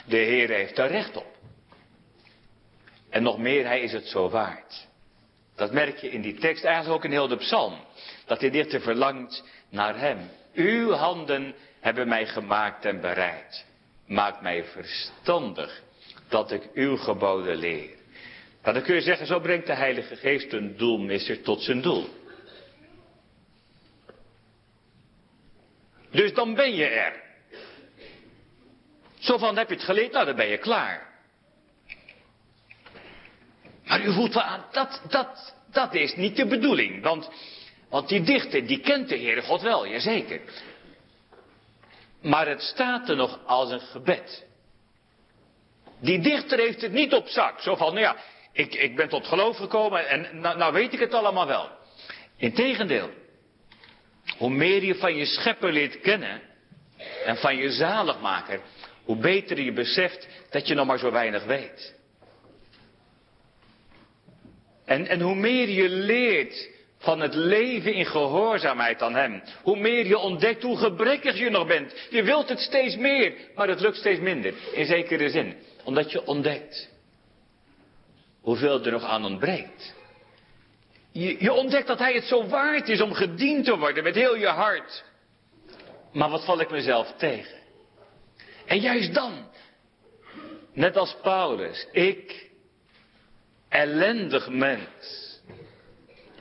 De 0.07 0.17
Heer 0.17 0.49
heeft 0.49 0.77
daar 0.77 0.91
recht 0.91 1.17
op. 1.17 1.37
En 3.11 3.23
nog 3.23 3.39
meer, 3.39 3.67
Hij 3.67 3.81
is 3.81 3.93
het 3.93 4.07
zo 4.07 4.29
waard. 4.29 4.87
Dat 5.57 5.73
merk 5.73 5.99
je 5.99 6.11
in 6.11 6.21
die 6.21 6.35
tekst, 6.35 6.65
eigenlijk 6.65 6.97
ook 6.97 7.05
in 7.05 7.11
heel 7.11 7.29
de 7.29 7.37
psalm. 7.37 7.75
Dat 8.27 8.41
de 8.41 8.51
dichter 8.51 8.81
verlangt 8.81 9.45
naar 9.71 9.99
Hem. 9.99 10.19
Uw 10.59 10.92
handen 10.92 11.55
hebben 11.81 12.09
mij 12.09 12.27
gemaakt 12.27 12.85
en 12.85 13.01
bereid. 13.01 13.66
Maak 14.07 14.40
mij 14.40 14.64
verstandig 14.64 15.83
dat 16.29 16.53
ik 16.53 16.68
uw 16.75 16.97
geboden 16.97 17.57
leer. 17.57 17.90
Maar 18.62 18.75
dan 18.75 18.83
kun 18.83 18.94
je 18.94 19.01
zeggen, 19.01 19.27
zo 19.27 19.40
brengt 19.40 19.66
de 19.66 19.75
Heilige 19.75 20.16
Geest 20.16 20.53
een 20.53 20.77
doelmisser 20.77 21.42
tot 21.42 21.62
zijn 21.62 21.81
doel. 21.81 22.09
Dus 26.11 26.35
dan 26.35 26.55
ben 26.55 26.75
je 26.75 26.87
er. 26.87 27.23
Zo 29.18 29.38
van, 29.38 29.57
heb 29.57 29.68
je 29.68 29.75
het 29.75 29.85
geleerd? 29.85 30.12
Nou, 30.12 30.27
dan 30.27 30.37
ben 30.37 30.49
je 30.49 30.59
klaar. 30.59 31.09
Maar 33.85 34.05
u 34.05 34.12
voelt 34.12 34.35
wel 34.35 34.43
aan, 34.43 34.64
dat, 34.72 35.03
dat, 35.09 35.55
dat 35.70 35.95
is 35.95 36.14
niet 36.14 36.37
de 36.37 36.47
bedoeling. 36.47 37.03
Want, 37.03 37.30
want 37.89 38.09
die 38.09 38.22
dichter, 38.22 38.66
die 38.66 38.80
kent 38.80 39.09
de 39.09 39.16
Heere 39.16 39.43
God 39.43 39.62
wel, 39.62 39.86
jazeker. 39.86 40.41
Maar 42.22 42.49
het 42.49 42.62
staat 42.62 43.09
er 43.09 43.16
nog 43.16 43.41
als 43.47 43.70
een 43.70 43.80
gebed. 43.80 44.47
Die 46.01 46.20
dichter 46.20 46.59
heeft 46.59 46.80
het 46.80 46.93
niet 46.93 47.14
op 47.14 47.28
zak. 47.28 47.61
Zo 47.61 47.76
van, 47.76 47.95
nou 47.95 48.01
ja, 48.01 48.16
ik, 48.53 48.74
ik 48.74 48.97
ben 48.97 49.09
tot 49.09 49.26
geloof 49.26 49.57
gekomen 49.57 50.09
en 50.09 50.41
nou, 50.41 50.59
nou 50.59 50.72
weet 50.72 50.93
ik 50.93 51.01
het 51.01 51.14
allemaal 51.14 51.47
wel. 51.47 51.70
Integendeel, 52.36 53.11
hoe 54.39 54.51
meer 54.51 54.84
je 54.84 54.95
van 54.95 55.16
je 55.16 55.26
schepper 55.26 55.72
leert 55.72 56.01
kennen 56.01 56.43
en 57.24 57.36
van 57.36 57.57
je 57.57 57.70
zaligmaker, 57.70 58.61
hoe 59.05 59.16
beter 59.16 59.61
je 59.61 59.72
beseft 59.72 60.28
dat 60.51 60.66
je 60.66 60.74
nog 60.74 60.86
maar 60.86 60.99
zo 60.99 61.11
weinig 61.11 61.45
weet. 61.45 61.95
En, 64.84 65.07
en 65.07 65.20
hoe 65.20 65.34
meer 65.34 65.68
je 65.68 65.89
leert 65.89 66.68
van 66.99 67.20
het 67.20 67.34
leven 67.34 67.92
in 67.92 68.07
gehoorzaamheid 68.07 69.03
aan 69.03 69.14
Hem, 69.14 69.42
hoe 69.62 69.76
meer 69.76 70.07
je 70.07 70.18
ontdekt 70.18 70.62
hoe 70.62 70.76
gebrekkig 70.76 71.38
je 71.38 71.51
nog 71.51 71.66
bent. 71.66 71.94
Je 72.11 72.22
wilt 72.22 72.49
het 72.49 72.61
steeds 72.61 72.96
meer, 72.96 73.34
maar 73.55 73.68
het 73.68 73.80
lukt 73.80 73.96
steeds 73.96 74.20
minder, 74.20 74.55
in 74.72 74.86
zekere 74.86 75.30
zin, 75.30 75.57
omdat 75.84 76.12
je 76.12 76.26
ontdekt 76.26 76.90
hoeveel 78.40 78.84
er 78.84 78.92
nog 78.92 79.05
aan 79.05 79.24
ontbreekt. 79.24 79.94
Je, 81.12 81.42
je 81.42 81.53
ontdekt 81.53 81.86
dat 81.86 81.99
hij 81.99 82.12
het 82.12 82.24
zo 82.24 82.46
waard 82.46 82.88
is 82.88 83.01
om 83.01 83.12
gediend 83.12 83.64
te 83.64 83.78
worden 83.78 84.05
met 84.05 84.14
heel 84.14 84.36
je 84.36 84.46
hart. 84.46 85.05
Maar 86.12 86.30
wat 86.30 86.44
val 86.44 86.61
ik 86.61 86.70
mezelf 86.70 87.12
tegen? 87.16 87.59
En 88.66 88.80
juist 88.80 89.14
dan, 89.14 89.49
net 90.72 90.96
als 90.96 91.16
Paulus, 91.22 91.86
ik, 91.92 92.51
ellendig 93.68 94.49
mens. 94.49 95.28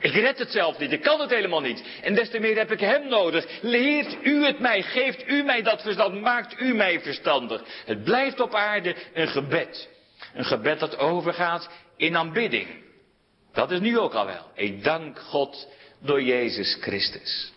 Ik 0.00 0.12
red 0.12 0.38
het 0.38 0.50
zelf 0.50 0.78
niet, 0.78 0.92
ik 0.92 1.02
kan 1.02 1.20
het 1.20 1.30
helemaal 1.30 1.60
niet. 1.60 1.84
En 2.02 2.14
des 2.14 2.30
te 2.30 2.38
meer 2.38 2.56
heb 2.56 2.72
ik 2.72 2.80
hem 2.80 3.08
nodig. 3.08 3.46
Leert 3.60 4.16
u 4.22 4.44
het 4.44 4.58
mij, 4.58 4.82
geeft 4.82 5.28
u 5.28 5.42
mij 5.42 5.62
dat 5.62 5.82
verstand, 5.82 6.20
maakt 6.20 6.60
u 6.60 6.74
mij 6.74 7.00
verstandig. 7.00 7.62
Het 7.84 8.04
blijft 8.04 8.40
op 8.40 8.54
aarde 8.54 8.94
een 9.14 9.28
gebed. 9.28 9.88
Een 10.34 10.44
gebed 10.44 10.78
dat 10.78 10.98
overgaat 10.98 11.68
in 11.96 12.16
aanbidding. 12.16 12.68
Dat 13.52 13.70
is 13.70 13.80
nu 13.80 13.98
ook 13.98 14.14
al 14.14 14.26
wel. 14.26 14.50
Ik 14.54 14.84
dank 14.84 15.18
God 15.18 15.68
door 16.00 16.22
Jezus 16.22 16.78
Christus. 16.80 17.52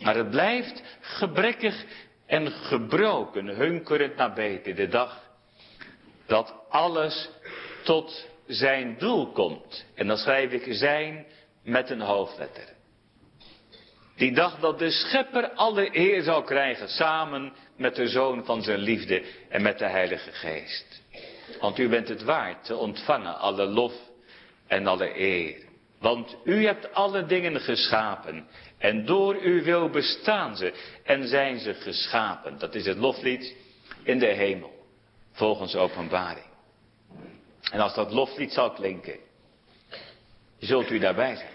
Maar 0.00 0.16
het 0.16 0.30
blijft 0.30 0.82
gebrekkig 1.00 1.84
en 2.26 2.50
gebroken, 2.50 3.46
hunkerend 3.46 4.16
naar 4.16 4.32
beter. 4.32 4.74
De 4.74 4.88
dag 4.88 5.22
dat 6.26 6.54
alles 6.68 7.28
tot 7.82 8.26
zijn 8.46 8.96
doel 8.98 9.32
komt. 9.32 9.84
En 9.94 10.06
dan 10.06 10.16
schrijf 10.16 10.52
ik 10.52 10.66
zijn 10.68 11.26
met 11.64 11.90
een 11.90 12.00
hoofdletter. 12.00 12.72
Die 14.16 14.32
dag 14.32 14.58
dat 14.60 14.78
de 14.78 14.90
schepper 14.90 15.50
alle 15.50 15.98
eer 15.98 16.22
zal 16.22 16.42
krijgen, 16.42 16.88
samen 16.88 17.52
met 17.76 17.94
de 17.94 18.08
zoon 18.08 18.44
van 18.44 18.62
zijn 18.62 18.78
liefde 18.78 19.24
en 19.48 19.62
met 19.62 19.78
de 19.78 19.88
heilige 19.88 20.32
geest. 20.32 21.02
Want 21.60 21.78
u 21.78 21.88
bent 21.88 22.08
het 22.08 22.22
waard 22.22 22.64
te 22.64 22.76
ontvangen 22.76 23.38
alle 23.38 23.66
lof 23.66 23.92
en 24.66 24.86
alle 24.86 25.18
eer. 25.20 25.62
Want 25.98 26.36
u 26.44 26.66
hebt 26.66 26.94
alle 26.94 27.26
dingen 27.26 27.60
geschapen 27.60 28.46
en 28.78 29.06
door 29.06 29.34
uw 29.34 29.62
wil 29.62 29.88
bestaan 29.88 30.56
ze 30.56 30.72
en 31.04 31.28
zijn 31.28 31.58
ze 31.58 31.74
geschapen. 31.74 32.58
Dat 32.58 32.74
is 32.74 32.86
het 32.86 32.98
loflied 32.98 33.56
in 34.02 34.18
de 34.18 34.26
hemel, 34.26 34.86
volgens 35.32 35.74
openbaring. 35.74 36.46
En 37.70 37.80
als 37.80 37.94
dat 37.94 38.12
loflied 38.12 38.52
zal 38.52 38.70
klinken, 38.70 39.18
zult 40.58 40.90
u 40.90 40.98
daarbij 40.98 41.36
zijn. 41.36 41.53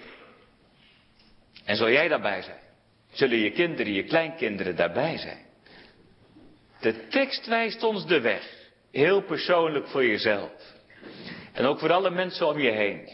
En 1.70 1.76
zal 1.76 1.90
jij 1.90 2.08
daarbij 2.08 2.42
zijn? 2.42 2.60
Zullen 3.12 3.38
je 3.38 3.52
kinderen, 3.52 3.94
je 3.94 4.04
kleinkinderen 4.04 4.76
daarbij 4.76 5.18
zijn? 5.18 5.46
De 6.80 7.08
tekst 7.08 7.48
wijst 7.48 7.84
ons 7.84 8.06
de 8.06 8.22
weg. 8.22 8.44
Heel 8.92 9.22
persoonlijk 9.22 9.88
voor 9.88 10.06
jezelf. 10.06 10.52
En 11.54 11.66
ook 11.66 11.80
voor 11.80 11.92
alle 11.92 12.10
mensen 12.10 12.48
om 12.48 12.60
je 12.60 12.72
heen. 12.72 13.10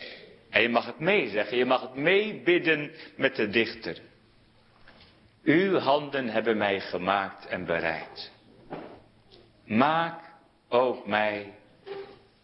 En 0.49 0.61
je 0.61 0.69
mag 0.69 0.85
het 0.85 0.99
meezeggen, 0.99 1.57
je 1.57 1.65
mag 1.65 1.81
het 1.81 1.95
meebidden 1.95 2.91
met 3.15 3.35
de 3.35 3.49
dichter. 3.49 3.97
Uw 5.43 5.77
handen 5.77 6.29
hebben 6.29 6.57
mij 6.57 6.79
gemaakt 6.79 7.45
en 7.45 7.65
bereid. 7.65 8.31
Maak 9.65 10.19
ook 10.69 11.07
mij 11.07 11.53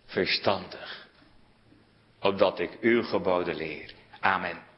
verstandig, 0.06 1.08
opdat 2.20 2.60
ik 2.60 2.78
uw 2.82 3.04
geboden 3.04 3.56
leer. 3.56 3.94
Amen. 4.20 4.71